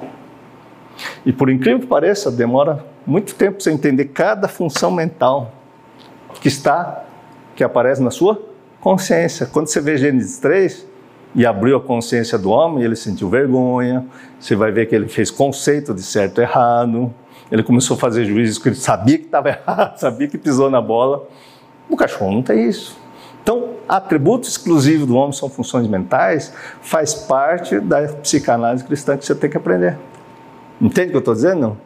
[1.27, 5.53] E por incrível que pareça, demora muito tempo para você entender cada função mental
[6.41, 7.05] que está,
[7.55, 8.41] que aparece na sua
[8.81, 9.45] consciência.
[9.45, 10.87] Quando você vê Gênesis 3
[11.35, 14.05] e abriu a consciência do homem, ele sentiu vergonha,
[14.39, 17.13] você vai ver que ele fez conceito de certo e errado,
[17.51, 20.81] ele começou a fazer juízos que ele sabia que estava errado, sabia que pisou na
[20.81, 21.27] bola.
[21.89, 22.97] O cachorro não tem isso.
[23.43, 29.35] Então, atributo exclusivo do homem são funções mentais, faz parte da psicanálise cristã que você
[29.35, 29.97] tem que aprender.
[30.81, 31.61] Entende o que eu estou dizendo?
[31.61, 31.77] Não?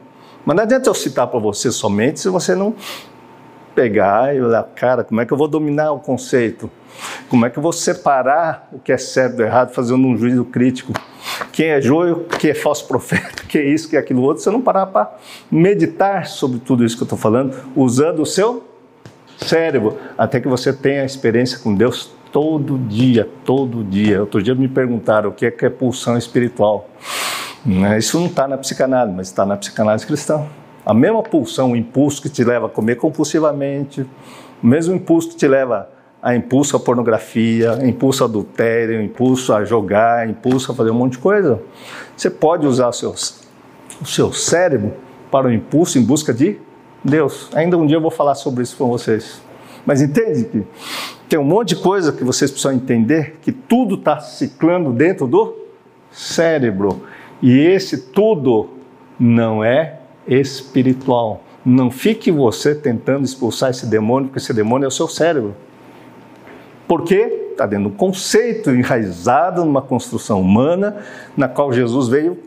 [0.44, 2.74] Mas não adianta eu citar para você somente se você não
[3.74, 6.70] pegar e olhar, cara, como é que eu vou dominar o conceito?
[7.28, 10.44] Como é que eu vou separar o que é certo do errado, fazendo um juízo
[10.44, 10.92] crítico?
[11.52, 14.50] Quem é joio, quem é falso profeta, que é isso, que é aquilo outro, você
[14.50, 15.16] não parar para
[15.50, 18.64] meditar sobre tudo isso que eu estou falando, usando o seu
[19.38, 24.20] cérebro, até que você tenha experiência com Deus todo dia, todo dia.
[24.20, 26.88] Outro dia me perguntaram o que é, que é pulsão espiritual.
[27.64, 30.44] Né, isso não está na psicanálise, mas está na psicanálise cristã.
[30.84, 34.02] A mesma pulsão, o impulso que te leva a comer compulsivamente,
[34.62, 35.88] o mesmo impulso que te leva
[36.24, 41.12] a impulso à pornografia, impulso ao adultério, impulso a jogar, impulso a fazer um monte
[41.12, 41.60] de coisa.
[42.16, 44.94] Você pode usar o seu, o seu cérebro
[45.30, 46.56] para o impulso em busca de
[47.04, 47.50] Deus.
[47.54, 49.42] Ainda um dia eu vou falar sobre isso com vocês.
[49.84, 50.62] Mas entende que
[51.28, 55.54] tem um monte de coisa que vocês precisam entender que tudo está ciclando dentro do
[56.10, 57.02] cérebro.
[57.42, 58.70] E esse tudo
[59.20, 61.42] não é espiritual.
[61.62, 65.54] Não fique você tentando expulsar esse demônio, porque esse demônio é o seu cérebro.
[66.86, 70.96] Porque está dentro de um conceito enraizado numa construção humana,
[71.36, 72.38] na qual Jesus veio,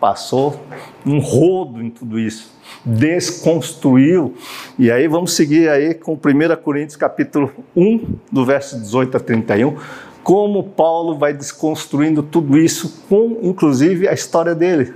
[0.00, 0.58] passou
[1.04, 2.52] um rodo em tudo isso,
[2.84, 4.34] desconstruiu.
[4.78, 9.76] E aí vamos seguir aí com 1 Coríntios capítulo 1, do verso 18 a 31,
[10.22, 14.94] como Paulo vai desconstruindo tudo isso com inclusive a história dele.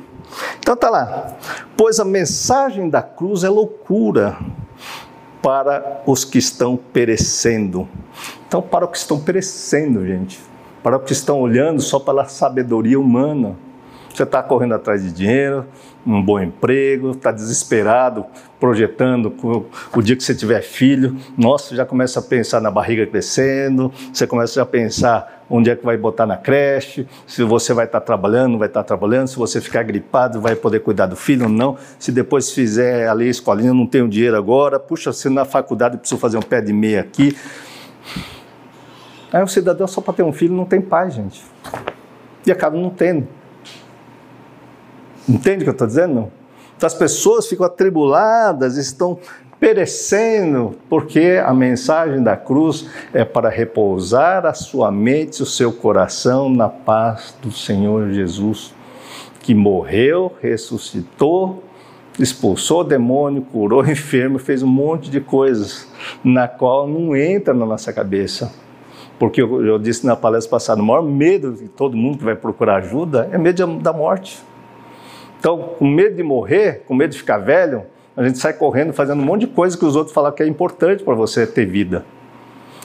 [0.58, 1.36] Então tá lá.
[1.76, 4.38] Pois a mensagem da cruz é loucura
[5.42, 7.88] para os que estão perecendo.
[8.46, 10.40] Então, para os que estão perecendo, gente.
[10.82, 13.56] Para os que estão olhando só pela sabedoria humana.
[14.12, 15.64] Você está correndo atrás de dinheiro,
[16.06, 18.26] um bom emprego, está desesperado,
[18.58, 19.32] projetando
[19.94, 21.16] o dia que você tiver filho.
[21.38, 25.84] Nossa, já começa a pensar na barriga crescendo, você começa a pensar onde é que
[25.84, 29.36] vai botar na creche, se você vai estar tá trabalhando, vai estar tá trabalhando, se
[29.36, 33.30] você ficar gripado, vai poder cuidar do filho ou não, se depois fizer ali a
[33.30, 37.00] escolinha, não tenho dinheiro agora, puxa, se na faculdade preciso fazer um pé de meia
[37.00, 37.36] aqui.
[39.32, 41.42] Aí o cidadão só para ter um filho não tem pai, gente.
[42.44, 43.39] E acaba não tendo.
[45.30, 46.32] Entende o que eu estou dizendo?
[46.76, 49.16] Então, as pessoas ficam atribuladas, estão
[49.60, 56.48] perecendo, porque a mensagem da cruz é para repousar a sua mente o seu coração
[56.48, 58.74] na paz do Senhor Jesus,
[59.40, 61.62] que morreu, ressuscitou,
[62.18, 65.86] expulsou o demônio, curou o enfermo, fez um monte de coisas,
[66.24, 68.52] na qual não entra na nossa cabeça.
[69.16, 72.34] Porque eu, eu disse na palestra passada, o maior medo de todo mundo que vai
[72.34, 74.49] procurar ajuda é medo da morte.
[75.40, 79.22] Então, com medo de morrer, com medo de ficar velho, a gente sai correndo fazendo
[79.22, 82.04] um monte de coisa que os outros falam que é importante para você ter vida.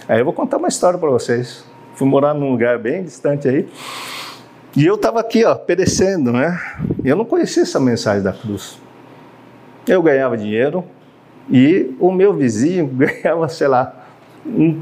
[0.07, 1.65] Aí eu vou contar uma história para vocês.
[1.95, 3.67] Fui morar num lugar bem distante aí.
[4.73, 6.57] E eu estava aqui, ó, perecendo, né?
[7.03, 8.79] E eu não conhecia essa mensagem da cruz.
[9.85, 10.85] Eu ganhava dinheiro
[11.49, 14.05] e o meu vizinho ganhava, sei lá,
[14.47, 14.79] 1%,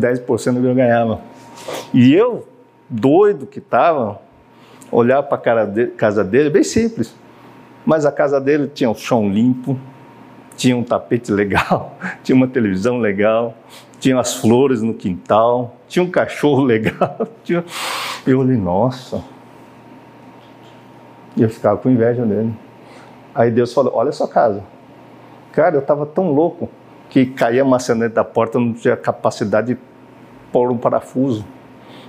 [0.00, 1.20] 10% do que eu ganhava.
[1.92, 2.48] E eu,
[2.88, 4.18] doido que estava,
[4.92, 7.14] olhar para a de, casa dele, bem simples.
[7.84, 9.76] Mas a casa dele tinha o chão limpo,
[10.56, 13.54] tinha um tapete legal, tinha uma televisão legal,
[13.98, 17.26] tinha as flores no quintal, tinha um cachorro legal.
[17.42, 17.64] Tinha...
[18.26, 19.24] Eu olhei, nossa.
[21.36, 22.54] E eu ficava com inveja dele.
[23.34, 24.62] Aí Deus falou: Olha a sua casa.
[25.52, 26.68] Cara, eu estava tão louco
[27.08, 29.80] que caía a maçaneta da porta, não tinha capacidade de
[30.50, 31.44] pôr um parafuso.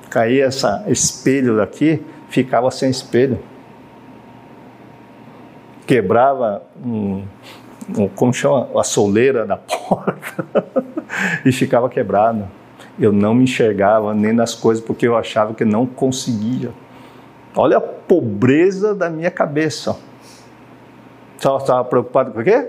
[0.10, 3.38] Caía esse espelho daqui, ficava sem espelho.
[5.86, 7.24] Quebrava um,
[7.96, 8.68] um, como chama?
[8.76, 10.66] a soleira da porta
[11.46, 12.48] e ficava quebrado.
[13.00, 16.72] Eu não me enxergava nem nas coisas porque eu achava que não conseguia.
[17.56, 19.96] Olha a pobreza da minha cabeça.
[21.38, 22.68] Só estava preocupado com o quê?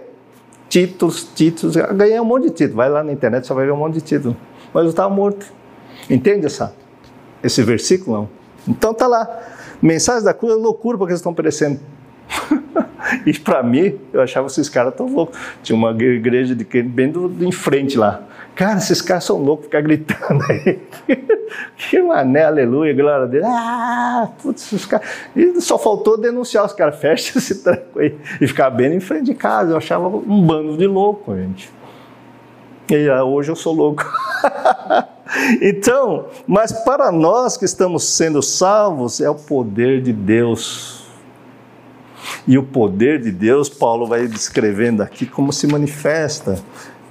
[0.69, 1.77] Títulos, títulos.
[1.77, 2.75] Eu ganhei um monte de títulos.
[2.75, 4.37] Vai lá na internet, só vai ver um monte de títulos.
[4.75, 5.47] Mas eu estava morto.
[6.11, 6.75] Entende essa,
[7.43, 8.17] esse versículo?
[8.17, 8.44] Não?
[8.69, 9.29] Então tá lá.
[9.81, 11.81] Mensagem da cruz é loucura porque eles estão perecendo.
[13.27, 15.39] e para mim, eu achava esses caras tão loucos.
[15.63, 18.23] Tinha uma igreja de bem do, do, em frente lá.
[18.55, 20.81] Cara, esses caras são loucos, ficar gritando aí.
[21.77, 23.45] que mané, aleluia, glória a Deus.
[23.45, 25.07] Ah, putz, os caras.
[25.35, 28.17] E só faltou denunciar os caras, fecha esse tranco aí.
[28.41, 29.73] E ficar bem em frente de casa.
[29.73, 31.71] Eu achava um bando de louco, gente.
[32.89, 34.05] E ah, hoje eu sou louco.
[35.61, 41.05] Então, mas para nós que estamos sendo salvos, é o poder de Deus.
[42.47, 46.59] E o poder de Deus, Paulo vai descrevendo aqui como se manifesta.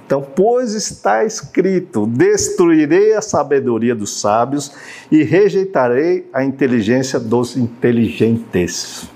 [0.06, 4.72] Então, pois está escrito: destruirei a sabedoria dos sábios
[5.10, 9.08] e rejeitarei a inteligência dos inteligentes.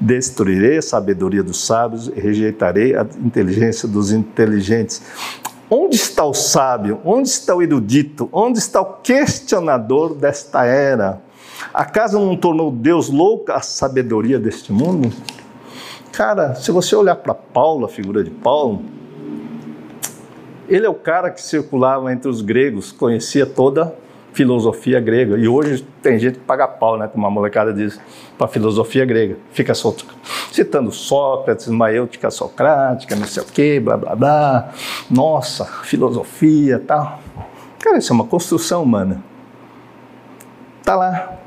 [0.00, 5.00] Destruirei a sabedoria dos sábios e rejeitarei a inteligência dos inteligentes.
[5.74, 7.00] Onde está o sábio?
[7.02, 8.28] Onde está o erudito?
[8.30, 11.22] Onde está o questionador desta era?
[11.72, 15.10] Acaso não tornou Deus louca a sabedoria deste mundo?
[16.12, 18.82] Cara, se você olhar para Paulo, a figura de Paulo,
[20.68, 23.94] ele é o cara que circulava entre os gregos, conhecia toda
[24.32, 25.36] filosofia grega.
[25.36, 27.08] E hoje tem gente que paga pau, né?
[27.14, 28.00] Uma molecada diz
[28.36, 29.36] para filosofia grega.
[29.52, 30.06] Fica solto,
[30.50, 34.70] citando Sócrates, maêutica socrática, não sei o quê, blá blá blá.
[35.10, 37.20] Nossa, filosofia tal.
[37.78, 39.22] Cara, isso é uma construção humana.
[40.82, 41.38] Tá lá.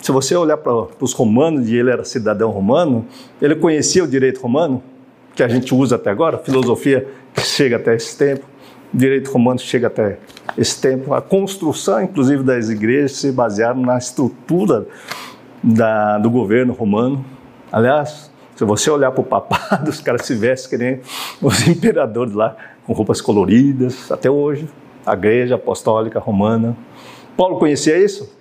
[0.00, 3.06] Se você olhar para os romanos, e ele era cidadão romano,
[3.42, 4.82] ele conhecia o direito romano,
[5.34, 8.44] que a gente usa até agora, filosofia que chega até esse tempo
[8.92, 10.18] direito romano chega até
[10.56, 11.14] esse tempo.
[11.14, 14.86] A construção, inclusive, das igrejas se basearam na estrutura
[15.62, 17.24] da, do governo romano.
[17.70, 21.00] Aliás, se você olhar para o papado, os caras se vestem que nem
[21.42, 24.68] os imperadores lá, com roupas coloridas, até hoje.
[25.04, 26.76] A igreja apostólica romana.
[27.36, 28.34] Paulo conhecia isso?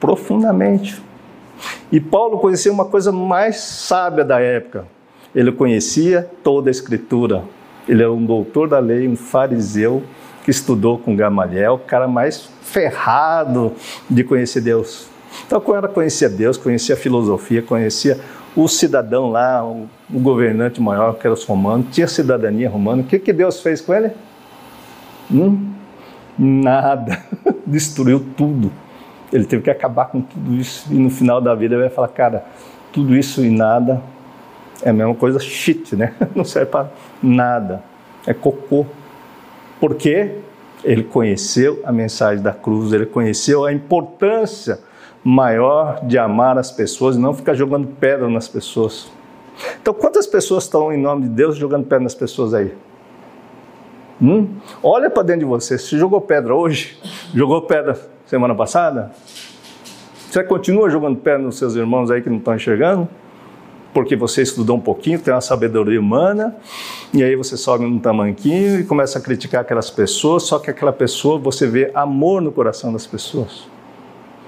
[0.00, 1.00] Profundamente.
[1.92, 4.86] E Paulo conhecia uma coisa mais sábia da época.
[5.34, 7.44] Ele conhecia toda a escritura,
[7.88, 10.02] ele era um doutor da lei, um fariseu
[10.44, 13.72] que estudou com Gamaliel, o cara mais ferrado
[14.08, 15.08] de conhecer Deus.
[15.46, 18.20] Então, quando ela conhecia Deus, conhecia a filosofia, conhecia
[18.54, 23.02] o cidadão lá, o governante maior, que era os romanos, tinha cidadania romana.
[23.02, 24.10] O que, que Deus fez com ele?
[25.30, 25.72] Hum?
[26.38, 27.24] Nada.
[27.66, 28.70] Destruiu tudo.
[29.32, 30.86] Ele teve que acabar com tudo isso.
[30.90, 32.44] E no final da vida ele vai falar: cara,
[32.92, 34.02] tudo isso e nada
[34.82, 36.14] é a mesma coisa shit, né?
[36.34, 36.90] Não serve para
[37.22, 37.82] nada.
[38.26, 38.86] É cocô.
[39.80, 40.36] Por quê?
[40.84, 44.80] Ele conheceu a mensagem da cruz, ele conheceu a importância
[45.24, 49.10] maior de amar as pessoas e não ficar jogando pedra nas pessoas.
[49.80, 52.74] Então, quantas pessoas estão em nome de Deus jogando pedra nas pessoas aí?
[54.20, 54.48] Hum?
[54.82, 55.78] Olha para dentro de você.
[55.78, 56.98] Se jogou pedra hoje,
[57.34, 59.12] jogou pedra semana passada,
[60.30, 63.08] você continua jogando pedra nos seus irmãos aí que não estão enxergando?
[63.92, 66.56] Porque você estudou um pouquinho, tem uma sabedoria humana,
[67.12, 70.92] e aí você sobe num tamanquinho e começa a criticar aquelas pessoas, só que aquela
[70.92, 73.66] pessoa, você vê amor no coração das pessoas.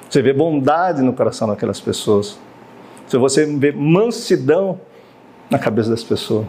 [0.09, 2.39] Você vê bondade no coração daquelas pessoas.
[3.09, 4.81] Você vê mansidão
[5.51, 6.47] na cabeça das pessoas.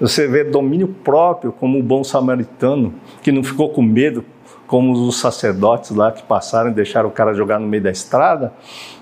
[0.00, 4.24] Você vê domínio próprio como um bom samaritano, que não ficou com medo
[4.66, 8.52] como os sacerdotes lá que passaram e deixaram o cara jogar no meio da estrada,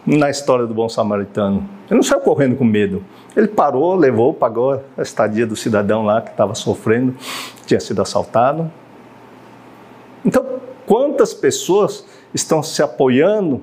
[0.04, 1.68] na história do bom samaritano.
[1.88, 3.02] Ele não saiu correndo com medo.
[3.36, 7.16] Ele parou, levou, pagou a estadia do cidadão lá que estava sofrendo,
[7.66, 8.70] tinha sido assaltado.
[10.24, 10.44] Então,
[10.86, 13.62] quantas pessoas estão se apoiando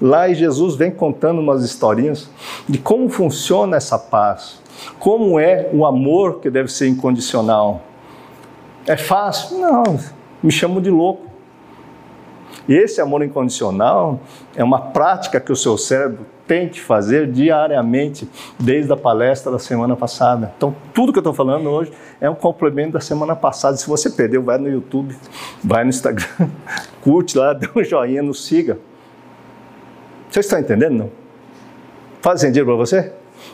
[0.00, 2.28] lá e Jesus vem contando umas historinhas
[2.68, 4.61] de como funciona essa paz,
[4.98, 7.82] como é o amor que deve ser incondicional.
[8.86, 9.58] É fácil?
[9.58, 9.98] Não
[10.42, 11.30] me chamam de louco.
[12.68, 14.20] E esse amor incondicional
[14.54, 18.28] é uma prática que o seu cérebro tem que fazer diariamente,
[18.58, 20.52] desde a palestra da semana passada.
[20.56, 23.76] Então, tudo que eu estou falando hoje é um complemento da semana passada.
[23.76, 25.16] Se você perdeu, vai no YouTube,
[25.62, 26.26] vai no Instagram,
[27.00, 28.78] curte lá, dê um joinha, nos siga.
[30.30, 30.94] Vocês estão entendendo?
[30.94, 31.10] Não?
[32.20, 33.12] Faz sentido para você?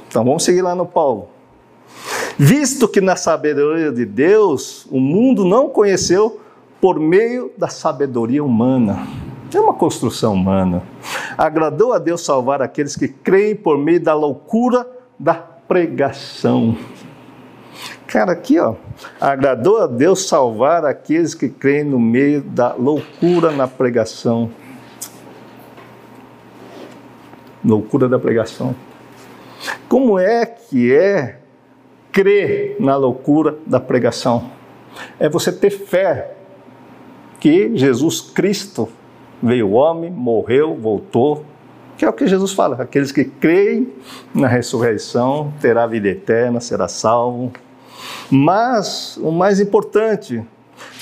[0.08, 1.28] Então, vamos seguir lá no Paulo.
[2.38, 6.40] Visto que na sabedoria de Deus o mundo não conheceu
[6.80, 9.06] por meio da sabedoria humana.
[9.52, 10.82] É uma construção humana.
[11.36, 14.88] Agradou a Deus salvar aqueles que creem por meio da loucura
[15.18, 16.76] da pregação.
[18.06, 18.74] Cara, aqui, ó.
[19.20, 24.50] Agradou a Deus salvar aqueles que creem no meio da loucura na pregação.
[27.64, 28.74] Loucura da pregação.
[29.88, 31.38] Como é que é
[32.12, 34.50] crer na loucura da pregação?
[35.18, 36.34] É você ter fé
[37.40, 38.88] que Jesus Cristo
[39.42, 41.44] veio homem, morreu, voltou,
[41.96, 43.92] que é o que Jesus fala: aqueles que creem
[44.34, 47.52] na ressurreição terá vida eterna, será salvo.
[48.30, 50.42] Mas o mais importante,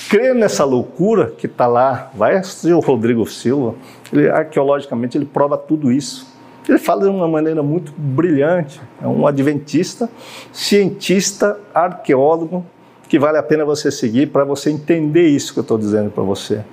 [0.09, 3.75] crer nessa loucura que está lá, vai assistir o Rodrigo Silva,
[4.11, 6.26] ele, arqueologicamente ele prova tudo isso.
[6.67, 10.09] Ele fala de uma maneira muito brilhante, é um adventista,
[10.51, 12.65] cientista, arqueólogo,
[13.07, 16.23] que vale a pena você seguir para você entender isso que eu estou dizendo para
[16.23, 16.63] você.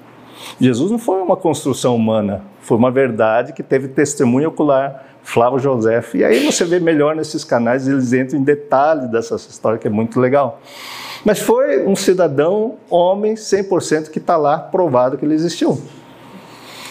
[0.60, 6.02] Jesus não foi uma construção humana, foi uma verdade que teve testemunho ocular, Flávio José.
[6.14, 9.90] E aí você vê melhor nesses canais, eles entram em detalhe dessa história que é
[9.90, 10.60] muito legal.
[11.24, 15.80] Mas foi um cidadão, homem, 100% que está lá provado que ele existiu.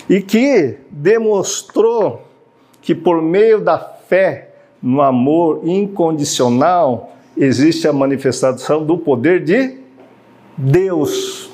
[0.09, 2.23] E que demonstrou
[2.83, 4.49] que por meio da fé
[4.81, 9.77] no amor incondicional existe a manifestação do poder de
[10.57, 11.49] Deus.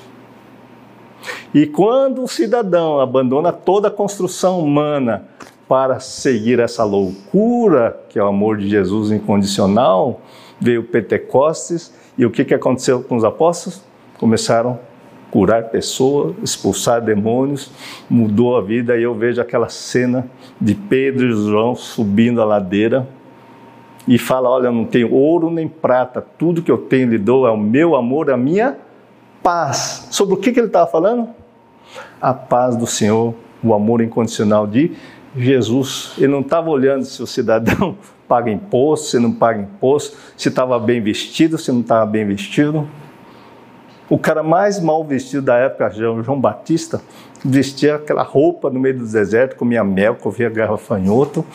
[1.54, 5.28] E quando o cidadão abandona toda a construção humana
[5.68, 10.22] para seguir essa loucura, que é o amor de Jesus incondicional,
[10.60, 13.82] veio Pentecostes e o que, que aconteceu com os apóstolos?
[14.18, 14.80] Começaram
[15.32, 17.72] curar pessoas, expulsar demônios,
[18.10, 18.98] mudou a vida.
[18.98, 23.08] E eu vejo aquela cena de Pedro e João subindo a ladeira
[24.08, 27.48] e fala: Olha, eu não tenho ouro nem prata, tudo que eu tenho lhe dou
[27.48, 28.78] é o meu amor, a minha
[29.44, 30.08] paz.
[30.12, 31.30] Sobre o que, que ele estava falando?
[32.22, 34.92] A paz do Senhor, o amor incondicional de
[35.36, 36.14] Jesus.
[36.18, 40.80] Ele não estava olhando se o cidadão paga imposto, se não paga imposto, se estava
[40.80, 42.88] bem vestido, se não estava bem vestido.
[44.10, 47.00] O cara mais mal vestido da época, João Batista,
[47.46, 51.46] vestia aquela roupa no meio do deserto, comia mel, comia garrafanhoto,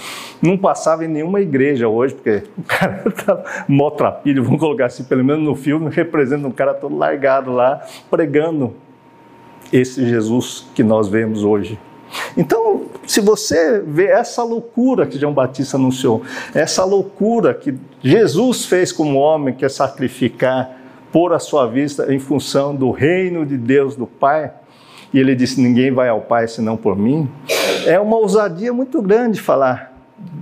[0.41, 4.87] não passava em nenhuma igreja hoje, porque o cara estava tá mó trapilho, vamos colocar
[4.87, 8.73] assim, pelo menos no filme, representa um cara todo largado lá, pregando
[9.73, 11.77] esse Jesus que nós vemos hoje.
[12.37, 16.23] Então, se você vê essa loucura que João Batista anunciou,
[16.55, 20.84] essa loucura que Jesus fez como homem, que é sacrificar
[21.15, 24.51] pôr a sua vista em função do reino de Deus, do Pai,
[25.12, 27.31] e ele disse: Ninguém vai ao Pai senão por mim.
[27.87, 29.97] É uma ousadia muito grande falar: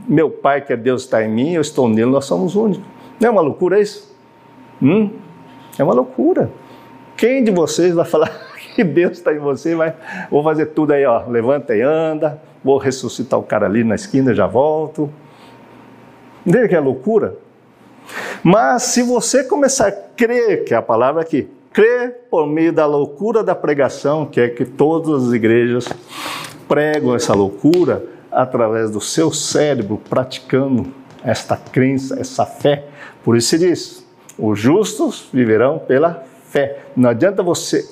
[0.08, 2.82] Meu Pai, que é Deus, está em mim, eu estou nele, nós somos únicos.
[3.20, 4.16] Não é uma loucura isso?
[4.80, 5.10] Hum?
[5.78, 6.50] É uma loucura.
[7.18, 8.32] Quem de vocês vai falar
[8.74, 9.74] que Deus está em você?
[9.74, 9.94] Vai,
[10.30, 14.34] vou fazer tudo aí, ó, levanta e anda, vou ressuscitar o cara ali na esquina,
[14.34, 15.10] já volto.
[16.46, 17.36] Entende que é loucura?
[18.42, 22.86] Mas se você começar a crer, que é a palavra aqui, crer por meio da
[22.86, 25.88] loucura da pregação, que é que todas as igrejas
[26.68, 30.92] pregam essa loucura através do seu cérebro, praticando
[31.22, 32.86] esta crença, essa fé.
[33.22, 34.06] Por isso se diz:
[34.38, 36.84] os justos viverão pela fé.
[36.96, 37.88] Não adianta você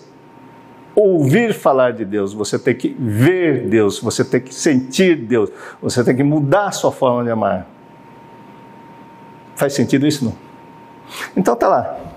[0.95, 5.51] ouvir falar de Deus, você tem que ver Deus, você tem que sentir Deus,
[5.81, 7.67] você tem que mudar a sua forma de amar.
[9.55, 10.35] Faz sentido isso não?
[11.37, 12.10] Então tá lá.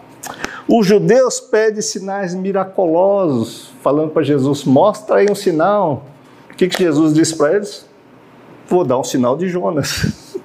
[0.67, 6.05] Os judeus pedem sinais miraculosos, falando para Jesus: mostra aí um sinal.
[6.51, 7.85] O que, que Jesus disse para eles?
[8.67, 10.33] Vou dar um sinal de Jonas.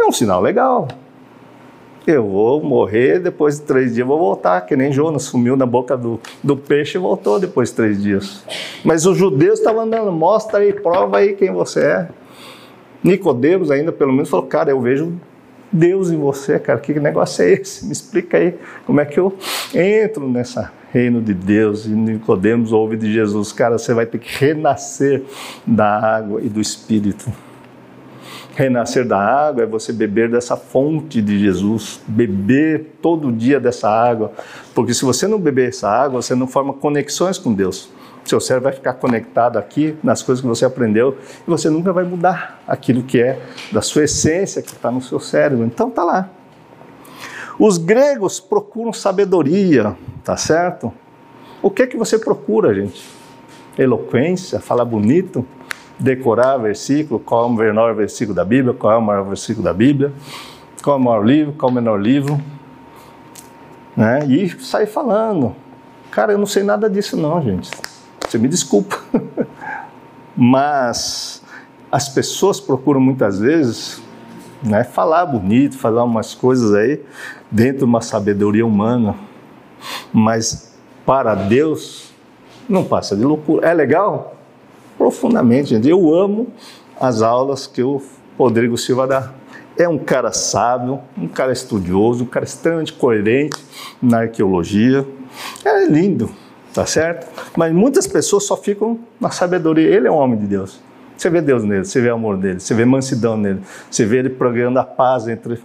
[0.00, 0.86] É um sinal legal.
[2.06, 5.96] Eu vou morrer, depois de três dias vou voltar, que nem Jonas sumiu na boca
[5.96, 8.44] do, do peixe e voltou depois de três dias.
[8.84, 12.08] Mas os judeus estavam andando, mostra aí, prova aí quem você é.
[13.02, 15.12] Nicodemos ainda, pelo menos, falou, cara, eu vejo
[15.70, 17.84] Deus em você, cara, que negócio é esse?
[17.84, 18.54] Me explica aí
[18.86, 19.36] como é que eu
[19.74, 24.44] entro nessa reino de Deus e Nicodemos ouve de Jesus, cara, você vai ter que
[24.44, 25.22] renascer
[25.66, 27.30] da água e do Espírito.
[28.54, 34.32] Renascer da água é você beber dessa fonte de Jesus, beber todo dia dessa água,
[34.74, 37.90] porque se você não beber essa água, você não forma conexões com Deus.
[38.28, 41.16] Seu cérebro vai ficar conectado aqui nas coisas que você aprendeu
[41.46, 43.40] e você nunca vai mudar aquilo que é
[43.72, 45.64] da sua essência que está no seu cérebro.
[45.64, 46.28] Então tá lá.
[47.58, 50.92] Os gregos procuram sabedoria, tá certo?
[51.62, 53.02] O que é que você procura, gente?
[53.78, 55.44] Eloquência, falar bonito,
[55.98, 59.72] decorar versículo, qual é o menor versículo da Bíblia, qual é o maior versículo da
[59.72, 60.12] Bíblia,
[60.82, 62.38] qual é o maior livro, qual é o menor livro,
[63.96, 64.20] né?
[64.26, 65.56] E sair falando.
[66.10, 67.70] Cara, eu não sei nada disso não, gente.
[68.28, 68.98] Você me desculpa.
[70.36, 71.42] Mas
[71.90, 74.00] as pessoas procuram muitas vezes
[74.62, 74.84] né?
[74.84, 77.00] Falar bonito, falar umas coisas aí
[77.50, 79.14] dentro de uma sabedoria humana,
[80.12, 80.74] mas
[81.06, 82.12] para Deus
[82.68, 83.68] não passa de loucura.
[83.68, 84.36] É legal?
[84.96, 85.88] Profundamente, gente.
[85.88, 86.48] Eu amo
[87.00, 88.02] as aulas que o
[88.36, 89.32] Rodrigo Silva dá.
[89.76, 93.56] É um cara sábio, um cara estudioso, um cara extremamente coerente
[94.02, 95.06] na arqueologia.
[95.64, 96.30] É lindo,
[96.78, 97.26] tá certo?
[97.56, 99.88] Mas muitas pessoas só ficam na sabedoria.
[99.88, 100.80] Ele é um homem de Deus.
[101.16, 104.30] Você vê Deus nele, você vê amor nele, você vê mansidão nele, você vê ele
[104.30, 105.58] pregando a paz entre,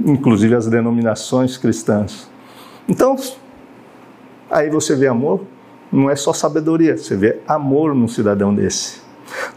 [0.00, 2.30] inclusive, as denominações cristãs.
[2.88, 3.14] Então,
[4.50, 5.42] aí você vê amor,
[5.92, 9.02] não é só sabedoria, você vê amor num cidadão desse.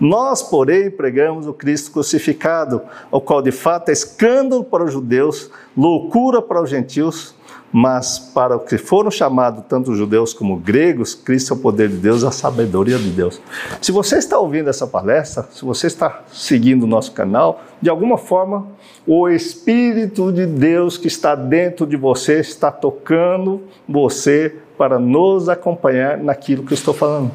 [0.01, 5.49] Nós, porém, pregamos o Cristo crucificado, o qual de fato é escândalo para os judeus,
[5.77, 7.33] loucura para os gentios,
[7.79, 11.97] mas para os que foram chamados, tanto judeus como gregos, Cristo é o poder de
[11.97, 13.39] Deus, a sabedoria de Deus.
[13.79, 18.17] Se você está ouvindo essa palestra, se você está seguindo o nosso canal, de alguma
[18.17, 18.65] forma,
[19.05, 26.17] o Espírito de Deus que está dentro de você está tocando você para nos acompanhar
[26.17, 27.29] naquilo que eu estou falando.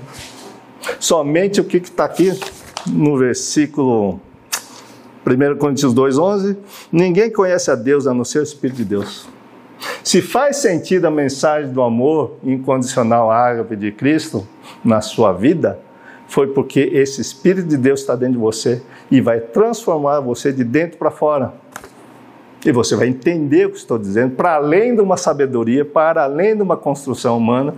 [0.98, 2.36] Somente o que está aqui
[2.88, 4.20] no versículo
[5.24, 6.56] 1 Coríntios 2,11:
[6.90, 9.30] ninguém conhece a Deus a não ser o Espírito de Deus.
[10.02, 14.46] Se faz sentido a mensagem do amor incondicional ágape de Cristo
[14.84, 15.78] na sua vida,
[16.26, 20.64] foi porque esse Espírito de Deus está dentro de você e vai transformar você de
[20.64, 21.52] dentro para fora.
[22.64, 26.56] E você vai entender o que estou dizendo, para além de uma sabedoria, para além
[26.56, 27.74] de uma construção humana.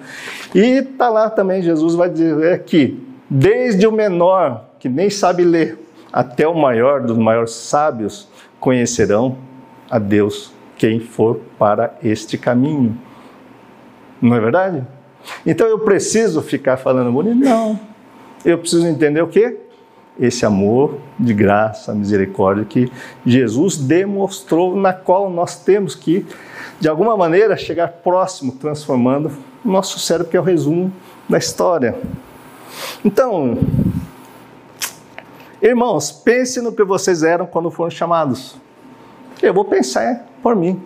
[0.55, 5.79] E está lá também, Jesus vai dizer que, desde o menor, que nem sabe ler,
[6.13, 8.29] até o maior dos maiores sábios,
[8.61, 9.39] conhecerão
[9.91, 10.53] a Deus
[10.85, 12.95] quem for para este caminho.
[14.21, 14.87] Não é verdade?
[15.47, 17.37] Então eu preciso ficar falando bonito?
[17.37, 17.81] Não.
[18.45, 19.57] Eu preciso entender o quê?
[20.21, 22.93] Esse amor de graça, misericórdia que
[23.25, 26.27] Jesus demonstrou, na qual nós temos que,
[26.79, 29.33] de alguma maneira, chegar próximo, transformando
[29.65, 30.93] o nosso cérebro, que é o resumo
[31.27, 31.97] da história.
[33.03, 33.57] Então,
[35.63, 38.57] irmãos, pense no que vocês eram quando foram chamados.
[39.43, 40.79] Eu vou pensar por mim.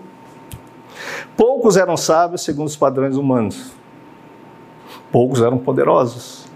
[1.37, 3.73] Poucos eram sábios segundo os padrões humanos.
[5.11, 6.47] Poucos eram poderosos.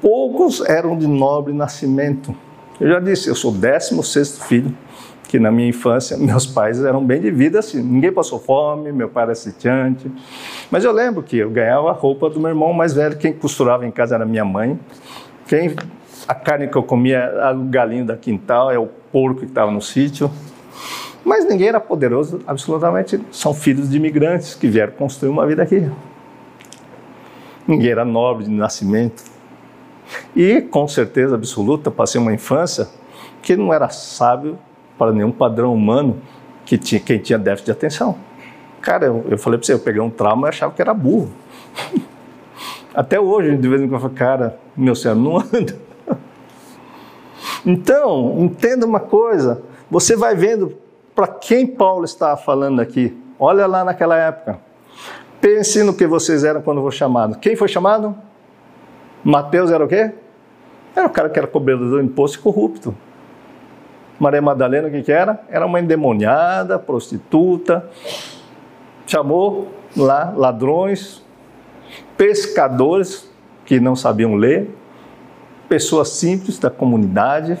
[0.00, 2.34] Poucos eram de nobre nascimento.
[2.80, 4.74] Eu já disse, eu sou o 16 filho,
[5.28, 7.82] que na minha infância meus pais eram bem de vida assim.
[7.82, 10.10] Ninguém passou fome, meu pai era sitiante.
[10.70, 13.18] Mas eu lembro que eu ganhava a roupa do meu irmão mais velho.
[13.18, 14.80] Quem costurava em casa era minha mãe.
[15.46, 15.76] Quem
[16.26, 19.70] a carne que eu comia era o galinho da quintal, é o porco que estava
[19.70, 20.30] no sítio.
[21.26, 23.20] Mas ninguém era poderoso, absolutamente.
[23.32, 25.90] São filhos de imigrantes que vieram construir uma vida aqui.
[27.66, 29.24] Ninguém era nobre de nascimento.
[30.36, 32.86] E, com certeza absoluta, passei uma infância
[33.42, 34.56] que não era sábio
[34.96, 36.22] para nenhum padrão humano
[36.64, 38.16] que tinha, quem tinha déficit de atenção.
[38.80, 41.32] Cara, eu, eu falei para você, eu peguei um trauma e achava que era burro.
[42.94, 45.76] Até hoje, de vez em quando, eu falo, cara, meu cérebro não anda.
[47.66, 49.60] Então, entenda uma coisa,
[49.90, 50.85] você vai vendo
[51.16, 53.18] para quem Paulo está falando aqui?
[53.40, 54.60] Olha lá naquela época.
[55.40, 57.38] Pense no que vocês eram quando foi chamado.
[57.38, 58.14] Quem foi chamado?
[59.24, 60.12] Mateus era o quê?
[60.94, 62.94] Era o cara que era cobrador do imposto e corrupto.
[64.20, 65.40] Maria Madalena, o que, que era?
[65.48, 67.88] Era uma endemoniada, prostituta.
[69.06, 71.24] Chamou lá ladrões,
[72.16, 73.30] pescadores
[73.64, 74.70] que não sabiam ler,
[75.68, 77.58] pessoas simples da comunidade,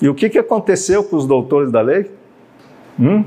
[0.00, 2.10] e o que, que aconteceu com os doutores da lei?
[2.98, 3.24] Hum?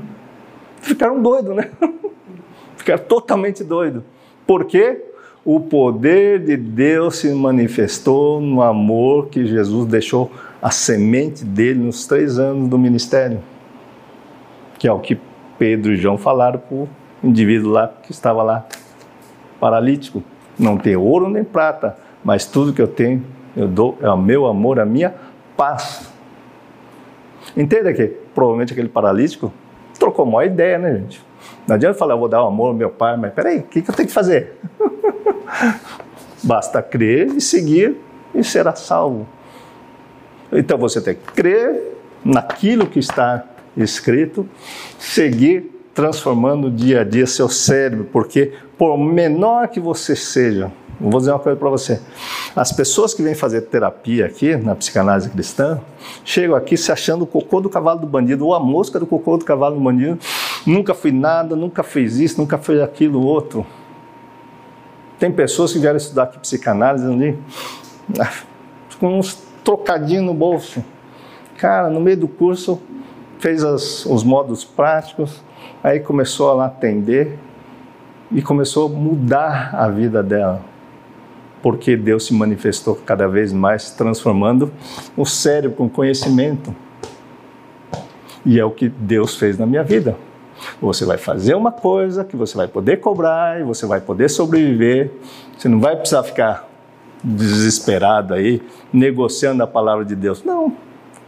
[0.80, 1.70] Ficaram doidos, né?
[2.76, 4.02] Ficaram totalmente doidos.
[4.46, 5.02] Por quê?
[5.44, 12.06] O poder de Deus se manifestou no amor que Jesus deixou a semente dele nos
[12.06, 13.40] três anos do ministério.
[14.78, 15.18] Que é o que
[15.58, 16.88] Pedro e João falaram para o
[17.22, 18.66] indivíduo lá que estava lá,
[19.60, 20.22] paralítico.
[20.58, 23.22] Não tem ouro nem prata, mas tudo que eu tenho,
[23.56, 25.14] eu dou, é o meu amor, a minha
[25.56, 26.13] paz.
[27.56, 29.52] Entenda que provavelmente aquele paralítico
[29.98, 31.22] trocou uma ideia, né, gente?
[31.66, 33.82] Não adianta falar, eu vou dar um amor ao meu pai, mas peraí, o que,
[33.82, 34.52] que eu tenho que fazer?
[36.42, 37.96] Basta crer e seguir
[38.34, 39.26] e será salvo.
[40.52, 43.44] Então você tem que crer naquilo que está
[43.76, 44.48] escrito,
[44.98, 50.70] seguir transformando dia a dia seu cérebro, porque por menor que você seja,
[51.00, 52.00] vou dizer uma coisa para você.
[52.54, 55.80] As pessoas que vêm fazer terapia aqui na psicanálise cristã
[56.24, 59.36] chegam aqui se achando o cocô do cavalo do bandido ou a mosca do cocô
[59.36, 60.18] do cavalo do bandido.
[60.66, 63.66] Nunca fui nada, nunca fez isso, nunca fez aquilo outro.
[65.18, 67.38] Tem pessoas que vieram estudar aqui psicanálise ali
[68.98, 70.84] com uns trocadinhos no bolso.
[71.56, 72.80] Cara, no meio do curso
[73.38, 75.42] fez as, os modos práticos,
[75.82, 77.38] aí começou a atender
[78.30, 80.73] e começou a mudar a vida dela.
[81.64, 84.70] Porque Deus se manifestou cada vez mais, transformando
[85.16, 86.76] o cérebro com conhecimento.
[88.44, 90.14] E é o que Deus fez na minha vida.
[90.78, 95.10] Você vai fazer uma coisa que você vai poder cobrar e você vai poder sobreviver.
[95.56, 96.68] Você não vai precisar ficar
[97.22, 98.60] desesperado aí,
[98.92, 100.44] negociando a palavra de Deus.
[100.44, 100.70] Não.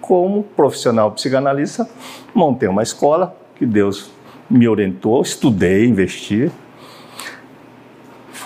[0.02, 1.88] Como profissional psicanalista,
[2.34, 4.10] montei uma escola que Deus
[4.50, 6.52] me orientou, estudei, investi.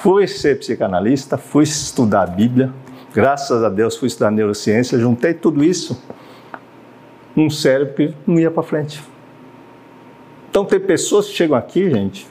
[0.03, 2.73] Fui ser psicanalista, fui estudar a Bíblia.
[3.15, 6.03] Graças a Deus fui estudar neurociência, juntei tudo isso
[7.37, 9.03] um cérebro que não ia para frente.
[10.49, 12.27] Então tem pessoas que chegam aqui, gente,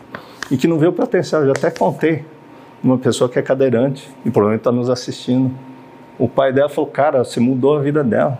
[0.50, 1.42] e que não vê o potencial.
[1.42, 2.26] Eu já até contei
[2.84, 5.54] uma pessoa que é cadeirante e provavelmente está nos assistindo.
[6.18, 8.40] O pai dela falou, cara, você mudou a vida dela.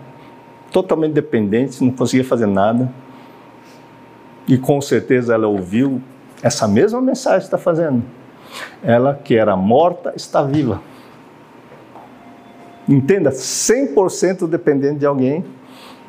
[0.72, 2.92] Totalmente dependente, não conseguia fazer nada.
[4.48, 6.02] E com certeza ela ouviu
[6.42, 8.02] essa mesma mensagem que está fazendo.
[8.82, 10.80] Ela que era morta está viva.
[12.88, 15.44] Entenda, 100% dependente de alguém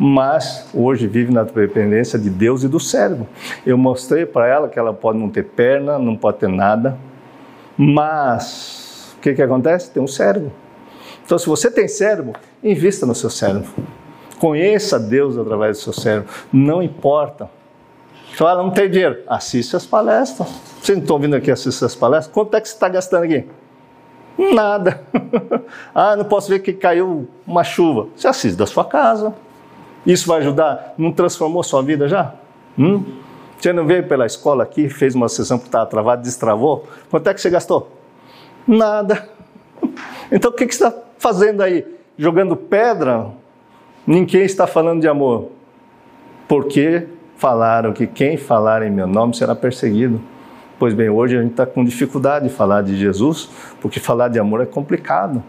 [0.04, 3.28] mas hoje vive na dependência de Deus e do cérebro.
[3.64, 6.98] Eu mostrei para ela que ela pode não ter perna, não pode ter nada,
[7.78, 9.92] mas o que, que acontece?
[9.92, 10.52] Tem um cérebro.
[11.24, 12.34] Então, se você tem cérebro,
[12.64, 13.70] invista no seu cérebro.
[14.40, 16.28] Conheça Deus através do seu cérebro.
[16.52, 17.48] Não importa.
[18.34, 19.20] Fala, não tem dinheiro.
[19.28, 20.48] Assiste as palestras.
[20.82, 22.34] Vocês não estão vindo aqui assistir as palestras?
[22.34, 23.46] Quanto é que você está gastando aqui?
[24.38, 25.02] Nada.
[25.94, 28.08] ah, não posso ver que caiu uma chuva.
[28.16, 29.34] Você assiste da sua casa.
[30.06, 30.94] Isso vai ajudar?
[30.98, 32.34] Não transformou sua vida já?
[32.78, 33.04] Hum?
[33.60, 36.88] Você não veio pela escola aqui, fez uma sessão que estava travada, destravou?
[37.12, 37.92] Quanto é que você gastou?
[38.68, 39.30] Nada.
[40.34, 41.86] Então o que, que você está fazendo aí?
[42.18, 43.32] Jogando pedra?
[44.08, 45.50] Ninguém está falando de amor.
[46.48, 47.06] Porque
[47.42, 50.22] falaram que quem falar em meu nome será perseguido.
[50.78, 53.50] Pois bem, hoje a gente está com dificuldade de falar de Jesus,
[53.82, 55.44] porque falar de amor é complicado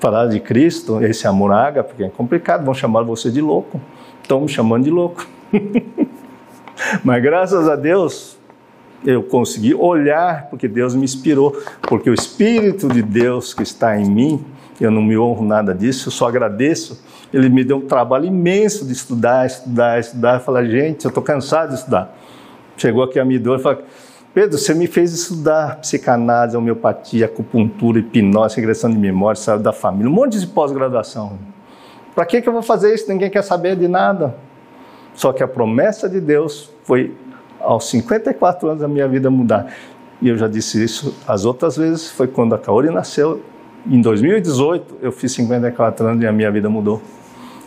[0.00, 3.78] falar de Cristo, esse amor ágape, porque é complicado, vão chamar você de louco.
[4.22, 5.26] Estão me chamando de louco.
[7.04, 8.38] Mas graças a Deus,
[9.04, 14.08] eu consegui olhar, porque Deus me inspirou, porque o Espírito de Deus que está em
[14.10, 14.42] mim,
[14.80, 17.04] eu não me honro nada disso, eu só agradeço.
[17.32, 20.40] Ele me deu um trabalho imenso de estudar, estudar, estudar.
[20.40, 22.16] Falar, gente, eu estou cansado de estudar.
[22.76, 23.82] Chegou aqui a minha dor e falou,
[24.32, 30.08] Pedro, você me fez estudar psicanálise, homeopatia, acupuntura, hipnose, regressão de memória, saúde da família,
[30.08, 31.38] um monte de pós-graduação.
[32.14, 33.08] Para que, que eu vou fazer isso?
[33.08, 34.34] Ninguém quer saber de nada.
[35.14, 37.14] Só que a promessa de Deus foi
[37.60, 39.72] aos 54 anos da minha vida mudar.
[40.22, 43.42] E eu já disse isso as outras vezes, foi quando a Kaori nasceu.
[43.86, 47.00] Em 2018, eu fiz 54 anos e a minha vida mudou.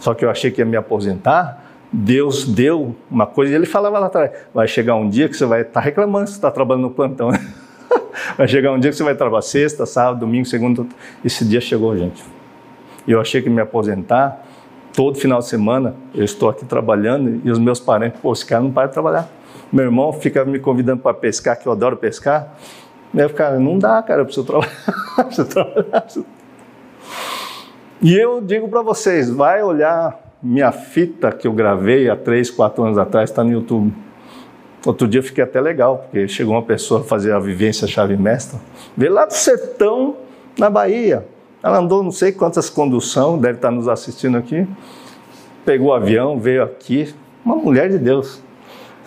[0.03, 1.63] Só que eu achei que ia me aposentar
[1.95, 5.45] Deus deu uma coisa, e ele falava lá atrás: vai chegar um dia que você
[5.45, 7.29] vai estar tá reclamando você está trabalhando no plantão.
[8.35, 10.87] vai chegar um dia que você vai trabalhar sexta, sábado, domingo, segunda.
[11.23, 12.23] Esse dia chegou, gente.
[13.07, 14.43] Eu achei que me aposentar,
[14.91, 18.63] todo final de semana, eu estou aqui trabalhando e os meus parentes, pô, esse cara
[18.63, 19.29] não para de trabalhar.
[19.71, 22.55] Meu irmão fica me convidando para pescar, que eu adoro pescar.
[23.13, 24.71] Eu ficava, não dá, cara, eu preciso trabalhar.
[25.25, 26.07] preciso trabalhar.
[28.03, 32.83] E eu digo para vocês, vai olhar minha fita que eu gravei há três, quatro
[32.83, 33.93] anos atrás está no YouTube.
[34.85, 38.17] Outro dia eu fiquei até legal, porque chegou uma pessoa a fazer a vivência chave
[38.17, 38.59] mestra,
[38.97, 40.17] veio lá do sertão,
[40.59, 41.25] na Bahia.
[41.63, 44.67] Ela andou não sei quantas condução, deve estar nos assistindo aqui.
[45.63, 48.43] Pegou o avião, veio aqui, uma mulher de Deus.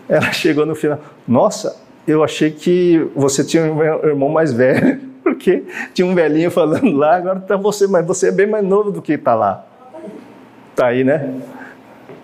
[0.08, 1.78] Ela chegou no final, nossa,
[2.08, 7.16] eu achei que você tinha um irmão mais velho, porque tinha um velhinho falando lá,
[7.16, 9.66] agora está você, mas você é bem mais novo do que está lá.
[10.70, 11.34] Está aí, né?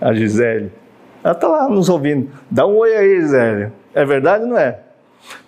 [0.00, 0.70] A Gisele.
[1.24, 2.30] Ela está lá nos ouvindo.
[2.48, 3.72] Dá um oi aí, Gisele.
[3.92, 4.78] É verdade ou não é?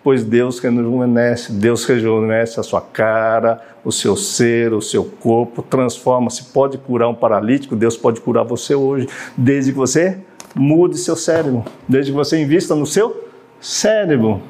[0.03, 6.31] Pois Deus rejuvenesce, Deus rejuvenesce a sua cara, o seu ser, o seu corpo, transforma.
[6.31, 10.19] Se pode curar um paralítico, Deus pode curar você hoje, desde que você
[10.57, 13.29] mude seu cérebro, desde que você invista no seu
[13.61, 14.43] cérebro.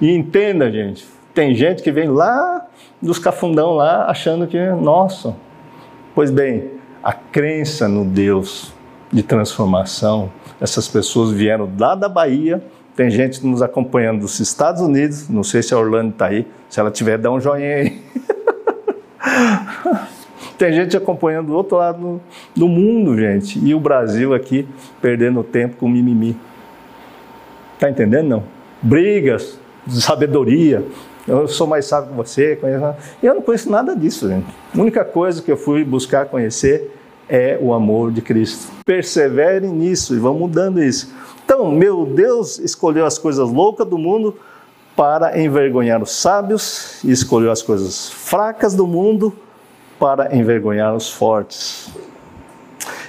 [0.00, 2.66] E entenda, gente, tem gente que vem lá
[3.02, 5.34] dos cafundão lá achando que, nossa,
[6.14, 6.70] pois bem,
[7.02, 8.72] a crença no Deus
[9.12, 10.32] de transformação.
[10.60, 12.62] Essas pessoas vieram lá da Bahia,
[12.96, 16.78] tem gente nos acompanhando dos Estados Unidos, não sei se a Orlando está aí, se
[16.80, 18.02] ela tiver, dá um joinha aí.
[20.56, 22.20] tem gente acompanhando do outro lado
[22.54, 24.66] do mundo, gente, e o Brasil aqui
[25.02, 26.36] perdendo tempo com mimimi.
[27.78, 28.44] Tá entendendo, não?
[28.80, 29.58] Brigas,
[29.88, 30.84] sabedoria,
[31.26, 32.58] eu sou mais sábio que você.
[33.22, 34.46] Eu não conheço nada disso, gente.
[34.76, 36.94] A única coisa que eu fui buscar conhecer
[37.28, 38.70] é o amor de Cristo.
[38.84, 41.12] Persevere nisso e vão mudando isso.
[41.44, 44.36] Então, meu Deus escolheu as coisas loucas do mundo
[44.96, 49.34] para envergonhar os sábios e escolheu as coisas fracas do mundo
[49.98, 51.90] para envergonhar os fortes.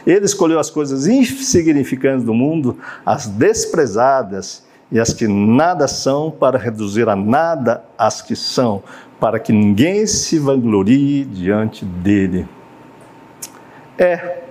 [0.06, 6.58] Ele escolheu as coisas insignificantes do mundo, as desprezadas e as que nada são, para
[6.58, 8.84] reduzir a nada as que são,
[9.20, 12.48] para que ninguém se vanglorie diante dele.
[13.98, 14.44] É,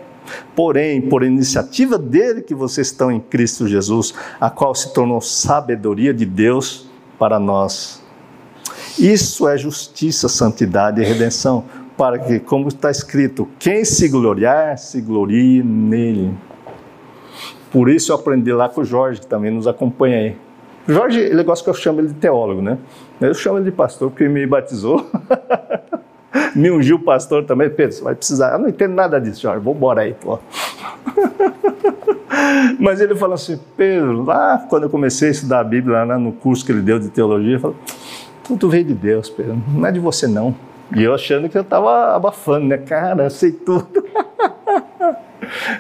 [0.57, 6.13] porém, por iniciativa dele que vocês estão em Cristo Jesus, a qual se tornou sabedoria
[6.13, 8.03] de Deus para nós.
[8.99, 11.65] Isso é justiça, santidade e redenção
[11.97, 16.35] para que, como está escrito, quem se gloriar, se glorie nele.
[17.75, 20.37] Por isso eu aprendi lá com o Jorge, que também nos acompanha aí.
[20.87, 22.79] O Jorge, ele gosta que eu chamo ele de teólogo, né?
[23.21, 25.05] Eu chamo ele de pastor porque me batizou.
[26.55, 27.69] me ungiu pastor também.
[27.69, 28.53] Pedro, você vai precisar.
[28.53, 29.59] Eu não entendo nada disso, Jorge.
[29.59, 30.39] Vou embora aí, pô.
[32.79, 36.31] Mas ele falou assim, Pedro, lá quando eu comecei a estudar a Bíblia, lá no
[36.31, 37.77] curso que ele deu de teologia, ele falou,
[38.45, 39.61] tudo veio de Deus, Pedro.
[39.75, 40.55] Não é de você, não.
[40.95, 42.79] E eu achando que eu estava abafando, né?
[42.79, 44.05] Cara, eu sei tudo.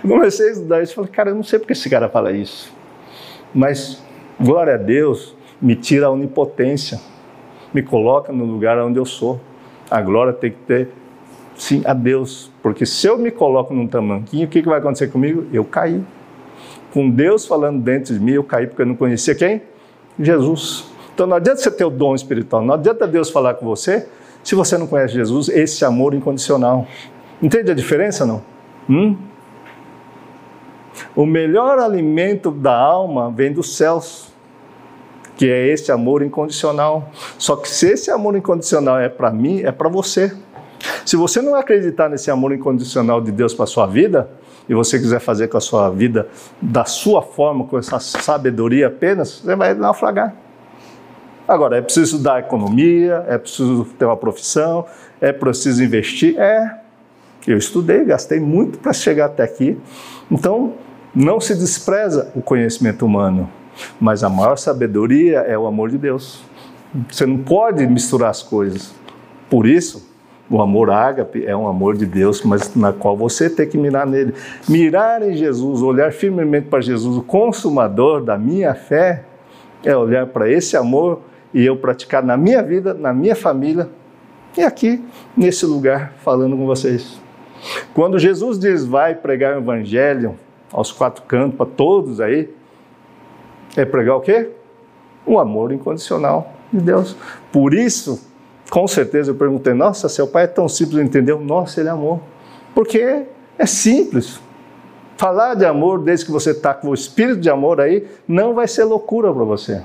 [0.02, 2.72] Comecei a estudar isso e falei, cara, eu não sei porque esse cara fala isso.
[3.54, 4.02] Mas,
[4.40, 7.00] glória a Deus, me tira a onipotência,
[7.72, 9.40] me coloca no lugar onde eu sou.
[9.90, 10.88] A glória tem que ter,
[11.56, 12.50] sim, a Deus.
[12.62, 15.46] Porque se eu me coloco num tamanquinho, o que, que vai acontecer comigo?
[15.52, 16.02] Eu caí.
[16.92, 19.62] Com Deus falando dentro de mim, eu caí porque eu não conhecia quem?
[20.18, 20.84] Jesus.
[21.14, 24.06] Então não adianta você ter o dom espiritual, não adianta Deus falar com você
[24.42, 26.86] se você não conhece Jesus, esse amor incondicional.
[27.42, 28.42] Entende a diferença não?
[28.88, 29.16] Hum?
[31.14, 34.32] O melhor alimento da alma vem dos céus,
[35.36, 37.10] que é esse amor incondicional.
[37.38, 40.34] Só que se esse amor incondicional é para mim, é para você.
[41.04, 44.30] Se você não acreditar nesse amor incondicional de Deus para sua vida,
[44.68, 46.28] e você quiser fazer com a sua vida
[46.60, 50.34] da sua forma, com essa sabedoria apenas, você vai naufragar.
[51.46, 54.86] Agora, é preciso dar economia, é preciso ter uma profissão,
[55.20, 56.38] é preciso investir.
[56.38, 56.80] É.
[57.46, 59.78] Eu estudei, gastei muito para chegar até aqui.
[60.30, 60.72] Então,
[61.14, 63.48] não se despreza o conhecimento humano,
[64.00, 66.42] mas a maior sabedoria é o amor de Deus.
[67.08, 68.94] Você não pode misturar as coisas.
[69.48, 70.10] Por isso,
[70.50, 74.06] o amor ágape é um amor de Deus, mas na qual você tem que mirar
[74.06, 74.34] nele.
[74.68, 79.24] Mirar em Jesus, olhar firmemente para Jesus, o consumador da minha fé,
[79.84, 81.20] é olhar para esse amor
[81.52, 83.88] e eu praticar na minha vida, na minha família
[84.56, 85.04] e aqui
[85.36, 87.20] nesse lugar falando com vocês.
[87.92, 90.36] Quando Jesus diz vai pregar o evangelho
[90.74, 92.52] aos quatro cantos para todos aí,
[93.76, 94.50] é pregar o quê?
[95.24, 97.16] O amor incondicional de Deus.
[97.50, 98.28] Por isso,
[98.68, 102.20] com certeza eu perguntei: "Nossa, seu pai é tão simples, entendeu?" Nossa, ele é amor.
[102.74, 103.24] Porque
[103.56, 104.40] é simples.
[105.16, 108.66] Falar de amor, desde que você está com o espírito de amor aí, não vai
[108.66, 109.80] ser loucura para você.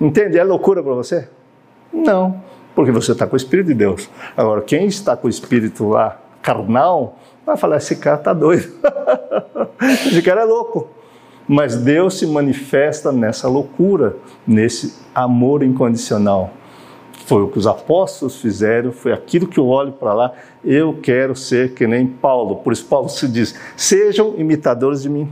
[0.00, 0.38] Entende?
[0.38, 1.28] É loucura para você?
[1.92, 2.42] Não,
[2.74, 4.08] porque você está com o Espírito de Deus.
[4.36, 7.18] Agora, quem está com o Espírito lá carnal,
[7.50, 8.72] vai falar: esse cara está doido.
[10.06, 10.88] esse cara é louco.
[11.46, 16.50] Mas Deus se manifesta nessa loucura, nesse amor incondicional.
[17.26, 20.32] Foi o que os apóstolos fizeram, foi aquilo que eu olho para lá.
[20.64, 22.56] Eu quero ser que nem Paulo.
[22.56, 25.28] Por isso, Paulo se diz: sejam imitadores de mim.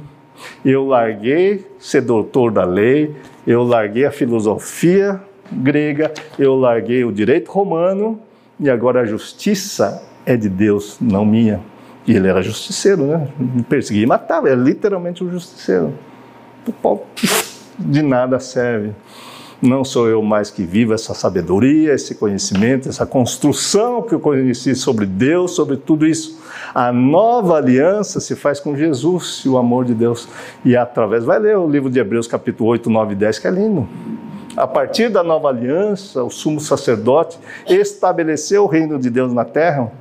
[0.64, 3.14] Eu larguei ser doutor da lei,
[3.46, 8.20] eu larguei a filosofia grega, eu larguei o direito romano
[8.60, 11.60] e agora a justiça é de Deus, não minha.
[12.08, 13.28] E ele era justiceiro, né?
[13.68, 15.92] Perseguia e matava, era literalmente um justiceiro.
[16.66, 17.06] O pau
[17.78, 18.92] de nada serve.
[19.60, 24.74] Não sou eu mais que vivo essa sabedoria, esse conhecimento, essa construção que eu conheci
[24.74, 26.40] sobre Deus, sobre tudo isso.
[26.74, 30.26] A nova aliança se faz com Jesus e o amor de Deus.
[30.64, 33.50] E através, vai ler o livro de Hebreus, capítulo 8, 9 e 10, que é
[33.50, 33.86] lindo.
[34.56, 37.38] A partir da nova aliança, o sumo sacerdote
[37.68, 39.92] estabeleceu o reino de Deus na terra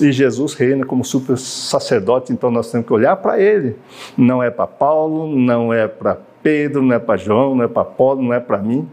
[0.00, 3.76] e Jesus reina como super sacerdote, então nós temos que olhar para ele.
[4.16, 7.84] Não é para Paulo, não é para Pedro, não é para João, não é para
[7.84, 8.88] Paulo, não é para mim,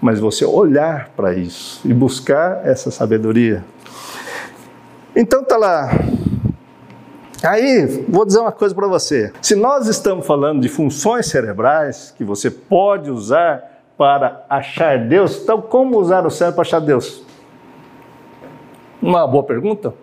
[0.00, 3.64] mas você olhar para isso e buscar essa sabedoria.
[5.14, 5.90] Então tá lá
[7.42, 9.32] Aí, vou dizer uma coisa para você.
[9.42, 13.62] Se nós estamos falando de funções cerebrais que você pode usar
[13.96, 17.22] para achar Deus, então como usar o cérebro para achar Deus?
[19.00, 19.94] Uma boa pergunta.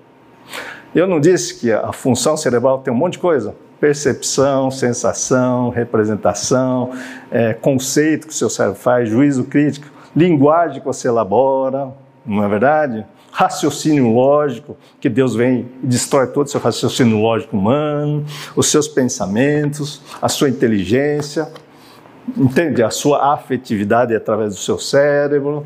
[0.93, 3.55] Eu não disse que a função cerebral tem um monte de coisa?
[3.79, 6.91] Percepção, sensação, representação,
[7.31, 11.91] é, conceito que o seu cérebro faz, juízo crítico, linguagem que você elabora,
[12.25, 13.05] não é verdade?
[13.33, 18.23] raciocínio lógico, que Deus vem e destrói todo o seu raciocínio lógico humano,
[18.55, 21.51] os seus pensamentos, a sua inteligência,
[22.37, 22.83] entende?
[22.83, 25.65] A sua afetividade através do seu cérebro.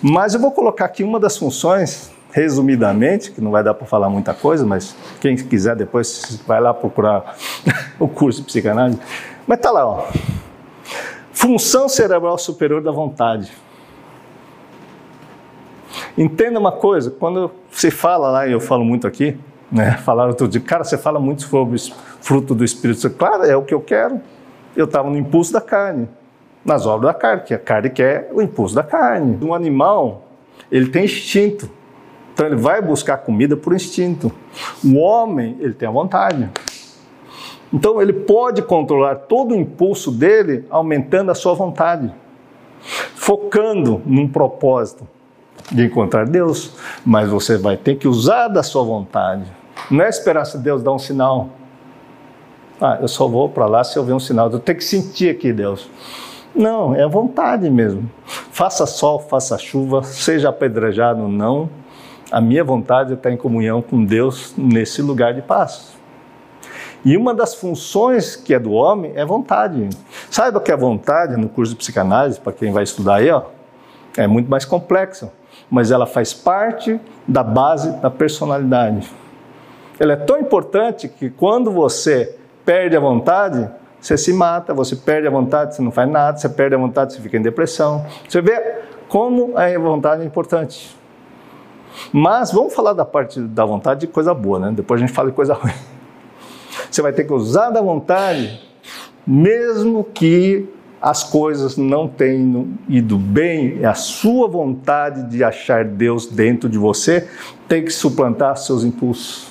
[0.00, 4.08] Mas eu vou colocar aqui uma das funções, resumidamente, que não vai dar para falar
[4.08, 7.36] muita coisa, mas quem quiser depois vai lá procurar
[7.98, 8.98] o curso de psicanálise.
[9.46, 10.06] Mas tá lá, ó.
[11.32, 13.50] Função cerebral superior da vontade.
[16.16, 19.38] Entenda uma coisa, quando se fala lá, e eu falo muito aqui,
[19.70, 19.92] né?
[20.04, 21.78] Falaram outro dia, cara, você fala muito sobre
[22.20, 23.16] fruto do Espírito Santo.
[23.16, 24.20] Claro, é o que eu quero.
[24.76, 26.08] Eu estava no impulso da carne,
[26.64, 29.38] nas obras da carne, que a carne quer o impulso da carne.
[29.42, 30.28] Um animal,
[30.70, 31.70] ele tem instinto.
[32.40, 34.32] Então ele vai buscar comida por instinto.
[34.82, 36.48] O homem, ele tem a vontade.
[37.70, 42.10] Então ele pode controlar todo o impulso dele aumentando a sua vontade,
[43.14, 45.06] focando num propósito
[45.70, 49.44] de encontrar Deus, mas você vai ter que usar da sua vontade.
[49.90, 51.50] Não é esperar se Deus dar um sinal.
[52.80, 54.50] Ah, eu só vou para lá se eu ver um sinal.
[54.50, 55.90] Eu tenho que sentir aqui Deus.
[56.54, 58.10] Não, é vontade mesmo.
[58.50, 61.68] Faça sol, faça chuva, seja apedrejado ou não,
[62.30, 65.92] a minha vontade é estar em comunhão com Deus nesse lugar de paz.
[67.04, 69.88] E uma das funções que é do homem é vontade.
[70.30, 73.44] Saiba que a vontade, no curso de psicanálise, para quem vai estudar aí, ó,
[74.16, 75.32] é muito mais complexa,
[75.70, 79.10] mas ela faz parte da base da personalidade.
[79.98, 83.68] Ela é tão importante que quando você perde a vontade,
[84.00, 87.14] você se mata, você perde a vontade, você não faz nada, você perde a vontade,
[87.14, 88.04] você fica em depressão.
[88.28, 90.99] Você vê como a vontade é importante.
[92.12, 94.72] Mas vamos falar da parte da vontade de coisa boa, né?
[94.74, 95.72] Depois a gente fala de coisa ruim.
[96.90, 98.60] Você vai ter que usar da vontade,
[99.26, 100.68] mesmo que
[101.00, 107.26] as coisas não tenham ido bem, a sua vontade de achar Deus dentro de você
[107.66, 109.49] tem que suplantar seus impulsos.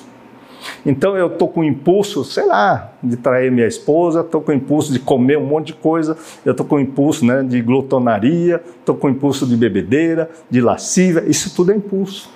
[0.84, 4.98] Então eu estou com impulso, sei lá, de trair minha esposa, estou com impulso de
[4.98, 9.46] comer um monte de coisa, eu estou com impulso né, de glutonaria, estou com impulso
[9.46, 12.30] de bebedeira, de lascívia, isso tudo é impulso.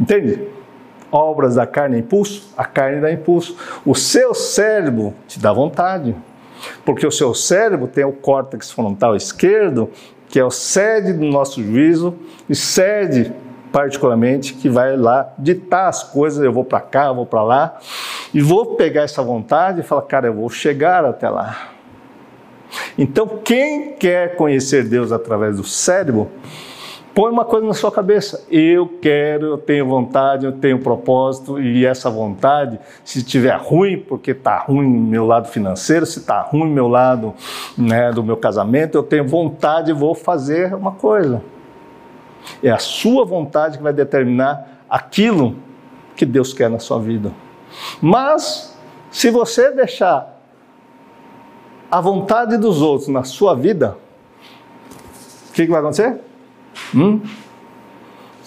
[0.00, 0.40] Entende?
[1.12, 3.56] Obras da carne é impulso, a carne dá impulso.
[3.84, 6.14] O seu cérebro te dá vontade,
[6.84, 9.90] porque o seu cérebro tem o córtex frontal esquerdo,
[10.28, 12.14] que é o sede do nosso juízo
[12.48, 13.32] e sede
[13.72, 17.78] particularmente que vai lá ditar as coisas, eu vou para cá, eu vou para lá,
[18.32, 21.70] e vou pegar essa vontade e falar, cara, eu vou chegar até lá.
[22.96, 26.30] Então, quem quer conhecer Deus através do cérebro,
[27.14, 28.44] põe uma coisa na sua cabeça.
[28.50, 34.30] Eu quero, eu tenho vontade, eu tenho propósito, e essa vontade, se estiver ruim, porque
[34.30, 37.34] está ruim meu lado financeiro, se está ruim meu lado
[37.76, 41.42] né, do meu casamento, eu tenho vontade e vou fazer uma coisa.
[42.62, 45.56] É a sua vontade que vai determinar aquilo
[46.16, 47.32] que Deus quer na sua vida.
[48.00, 48.76] Mas,
[49.10, 50.40] se você deixar
[51.90, 53.96] a vontade dos outros na sua vida,
[55.48, 56.20] o que, que vai acontecer?
[56.94, 57.20] Hum?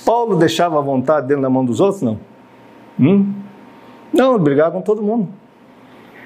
[0.05, 2.01] Paulo deixava a vontade dele na mão dos outros?
[2.01, 2.19] Não.
[2.99, 3.33] Hum?
[4.13, 5.29] Não, brigava com todo mundo.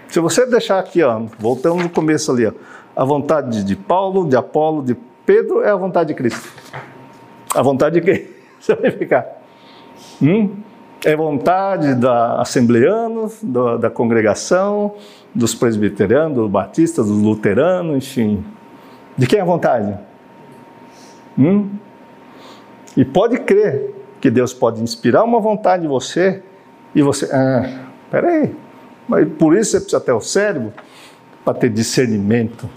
[0.08, 2.52] Se você deixar aqui, ó, voltamos no começo ali, ó,
[2.96, 4.96] a vontade de Paulo, de Apolo, de
[5.26, 6.50] Pedro é a vontade de Cristo.
[7.58, 8.28] A vontade de quem?
[8.62, 9.26] Você vai ficar.
[10.22, 10.58] Hum?
[11.04, 14.94] É vontade da assembleanos, da, da congregação,
[15.34, 18.46] dos presbiterianos, dos batistas, dos luteranos, enfim.
[19.18, 19.98] De quem é a vontade?
[21.38, 21.70] Hum?
[22.96, 26.44] E pode crer que Deus pode inspirar uma vontade em você
[26.94, 27.28] e você.
[27.34, 28.56] Ah, peraí.
[29.08, 30.74] Mas por isso você precisa ter o cérebro
[31.44, 32.70] para ter discernimento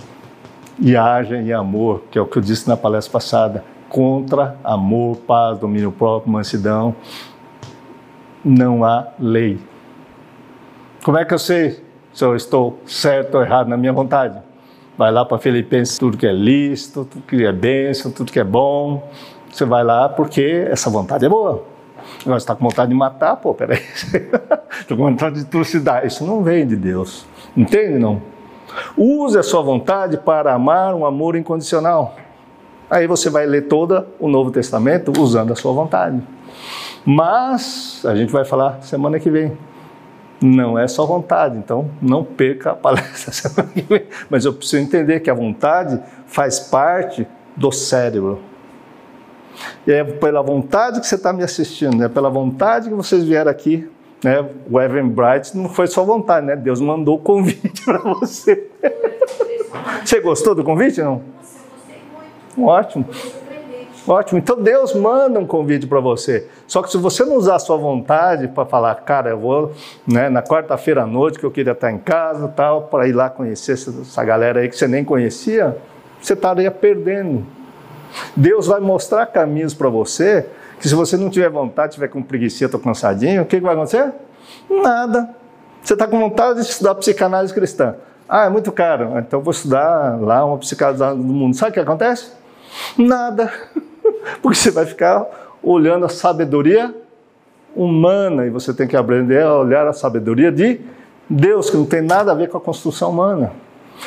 [0.78, 3.69] e haja em amor, que é o que eu disse na palestra passada.
[3.90, 6.94] Contra amor, paz, domínio próprio, mansidão,
[8.42, 9.58] não há lei.
[11.04, 14.40] Como é que eu sei se eu estou certo ou errado na minha vontade?
[14.96, 18.44] Vai lá para Filipenses, tudo que é lícito, tudo que é bênção, tudo que é
[18.44, 19.10] bom,
[19.50, 21.64] você vai lá porque essa vontade é boa.
[22.22, 23.82] Agora você está com vontade de matar, pô, peraí.
[24.80, 26.06] Estou com vontade de trucidar.
[26.06, 27.26] Isso não vem de Deus.
[27.56, 28.22] Entende, não?
[28.96, 32.14] Use a sua vontade para amar um amor incondicional.
[32.90, 36.20] Aí você vai ler todo o Novo Testamento usando a sua vontade.
[37.04, 39.56] Mas, a gente vai falar semana que vem.
[40.42, 44.02] Não é só vontade, então não perca a palestra semana que vem.
[44.28, 47.26] Mas eu preciso entender que a vontade faz parte
[47.56, 48.40] do cérebro.
[49.86, 53.50] E é pela vontade que você está me assistindo, é pela vontade que vocês vieram
[53.50, 53.88] aqui.
[54.24, 54.44] Né?
[54.70, 56.56] O Evan Bright não foi só vontade, né?
[56.56, 58.68] Deus mandou o convite para você.
[60.04, 61.22] Você gostou do convite, não?
[62.58, 63.06] Ótimo.
[64.06, 64.38] Ótimo.
[64.38, 66.48] Então Deus manda um convite para você.
[66.66, 69.72] Só que se você não usar a sua vontade para falar, cara, eu vou
[70.06, 73.28] né, na quarta-feira à noite que eu queria estar em casa tal, para ir lá
[73.28, 75.76] conhecer essa galera aí que você nem conhecia,
[76.20, 77.46] você estaria perdendo.
[78.34, 80.46] Deus vai mostrar caminhos para você
[80.80, 83.74] que se você não tiver vontade, tiver com preguiça, estou cansadinho, o que, que vai
[83.74, 84.12] acontecer?
[84.68, 85.28] Nada.
[85.82, 87.94] Você está com vontade de estudar psicanálise cristã.
[88.28, 89.18] Ah, é muito caro.
[89.18, 91.54] Então vou estudar lá uma psicanálise do mundo.
[91.54, 92.39] Sabe o que acontece?
[92.96, 93.52] Nada.
[94.42, 95.26] Porque você vai ficar
[95.62, 96.94] olhando a sabedoria
[97.74, 100.80] humana e você tem que aprender a olhar a sabedoria de
[101.28, 103.52] Deus, que não tem nada a ver com a construção humana.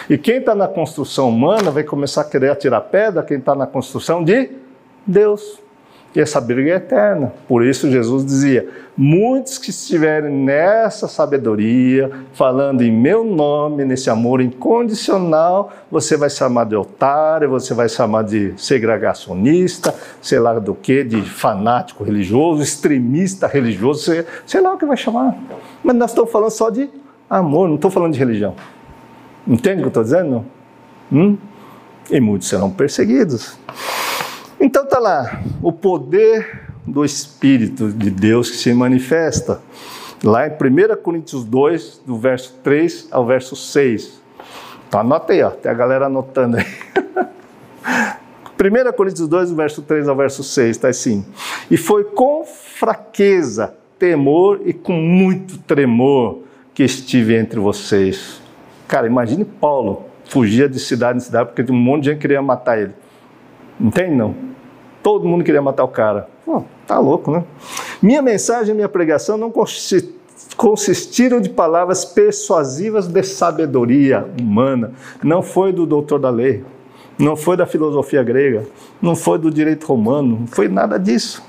[0.10, 3.66] E quem está na construção humana vai começar a querer atirar pedra, quem está na
[3.66, 4.52] construção de
[5.06, 5.63] Deus.
[6.16, 7.34] E essa briga é eterna.
[7.48, 14.40] Por isso Jesus dizia: muitos que estiverem nessa sabedoria, falando em meu nome, nesse amor
[14.40, 21.04] incondicional, você vai chamar de otário, você vai chamar de segregacionista, sei lá do que,
[21.04, 25.36] de fanático religioso, extremista religioso, sei, sei lá o que vai chamar.
[25.84, 26.90] Mas nós estamos falando só de
[27.28, 28.54] amor, não estou falando de religião.
[29.48, 30.46] Entende o que eu estou dizendo?
[31.12, 31.38] Hum?
[32.12, 33.58] E muitos serão perseguidos.
[34.64, 39.60] Então está lá, o poder do Espírito de Deus que se manifesta.
[40.24, 44.22] Lá em 1 Coríntios 2, do verso 3 ao verso 6.
[44.88, 46.66] Então anota aí, ó, tem a galera anotando aí.
[48.58, 51.26] 1 Coríntios 2, do verso 3 ao verso 6, está assim.
[51.70, 56.40] E foi com fraqueza, temor e com muito tremor
[56.74, 58.42] que estive entre vocês.
[58.88, 62.80] Cara, imagine Paulo, fugia de cidade em cidade porque um monte de gente queria matar
[62.80, 62.94] ele.
[63.78, 64.53] Entende não?
[65.04, 66.28] Todo mundo queria matar o cara.
[66.46, 67.44] Pô, tá louco, né?
[68.02, 69.52] Minha mensagem, minha pregação não
[70.56, 74.94] consistiram de palavras persuasivas de sabedoria humana.
[75.22, 76.64] Não foi do doutor da lei,
[77.20, 78.66] não foi da filosofia grega,
[79.02, 81.44] não foi do direito romano, não foi nada disso.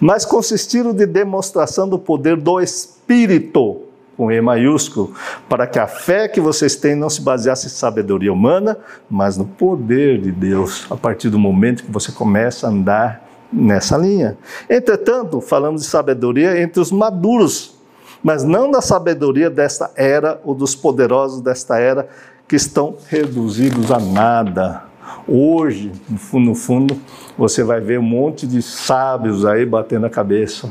[0.00, 3.81] Mas consistiram de demonstração do poder do Espírito
[4.16, 5.12] com E maiúsculo,
[5.48, 8.76] para que a fé que vocês têm não se baseasse em sabedoria humana,
[9.08, 13.96] mas no poder de Deus, a partir do momento que você começa a andar nessa
[13.96, 14.36] linha.
[14.68, 17.74] Entretanto, falamos de sabedoria entre os maduros,
[18.22, 22.08] mas não da sabedoria desta era ou dos poderosos desta era
[22.46, 24.84] que estão reduzidos a nada.
[25.26, 27.00] Hoje, no fundo, no fundo,
[27.36, 30.70] você vai ver um monte de sábios aí batendo a cabeça,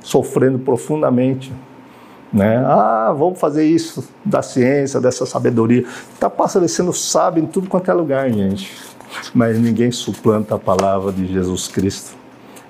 [0.00, 1.52] sofrendo profundamente
[2.32, 2.64] né?
[2.64, 5.84] Ah, vamos fazer isso da ciência, dessa sabedoria.
[6.14, 8.74] Está parecendo sábio em tudo quanto é lugar, gente.
[9.34, 12.16] Mas ninguém suplanta a palavra de Jesus Cristo.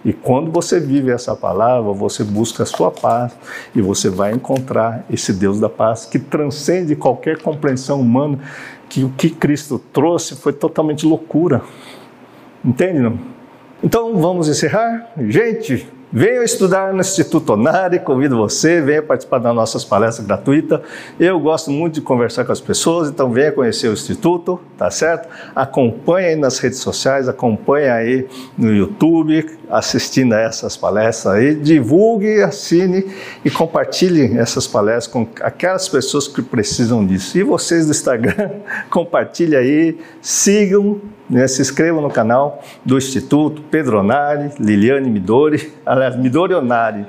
[0.05, 3.33] E quando você vive essa palavra, você busca a sua paz
[3.73, 8.41] e você vai encontrar esse Deus da paz que transcende qualquer compreensão humana,
[8.89, 11.63] que o que Cristo trouxe foi totalmente loucura.
[12.65, 12.99] Entende?
[12.99, 13.17] Não?
[13.83, 15.13] Então vamos encerrar?
[15.29, 20.81] Gente, Venha estudar no Instituto Onari, convido você, venha participar das nossas palestras gratuitas.
[21.19, 25.27] Eu gosto muito de conversar com as pessoas, então venha conhecer o Instituto, tá certo?
[25.57, 32.43] Acompanhe aí nas redes sociais, acompanhe aí no YouTube, assistindo a essas palestras aí, divulgue,
[32.43, 33.11] assine
[33.43, 37.39] e compartilhe essas palestras com aquelas pessoas que precisam disso.
[37.39, 38.51] E vocês do Instagram,
[38.91, 41.01] compartilhe aí, sigam,
[41.33, 47.07] né, se inscrevam no canal do Instituto Pedro Onari, Liliane Midori, aliás, Midori Onari.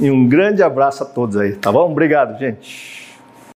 [0.00, 1.90] E um grande abraço a todos aí, tá bom?
[1.90, 2.99] Obrigado, gente.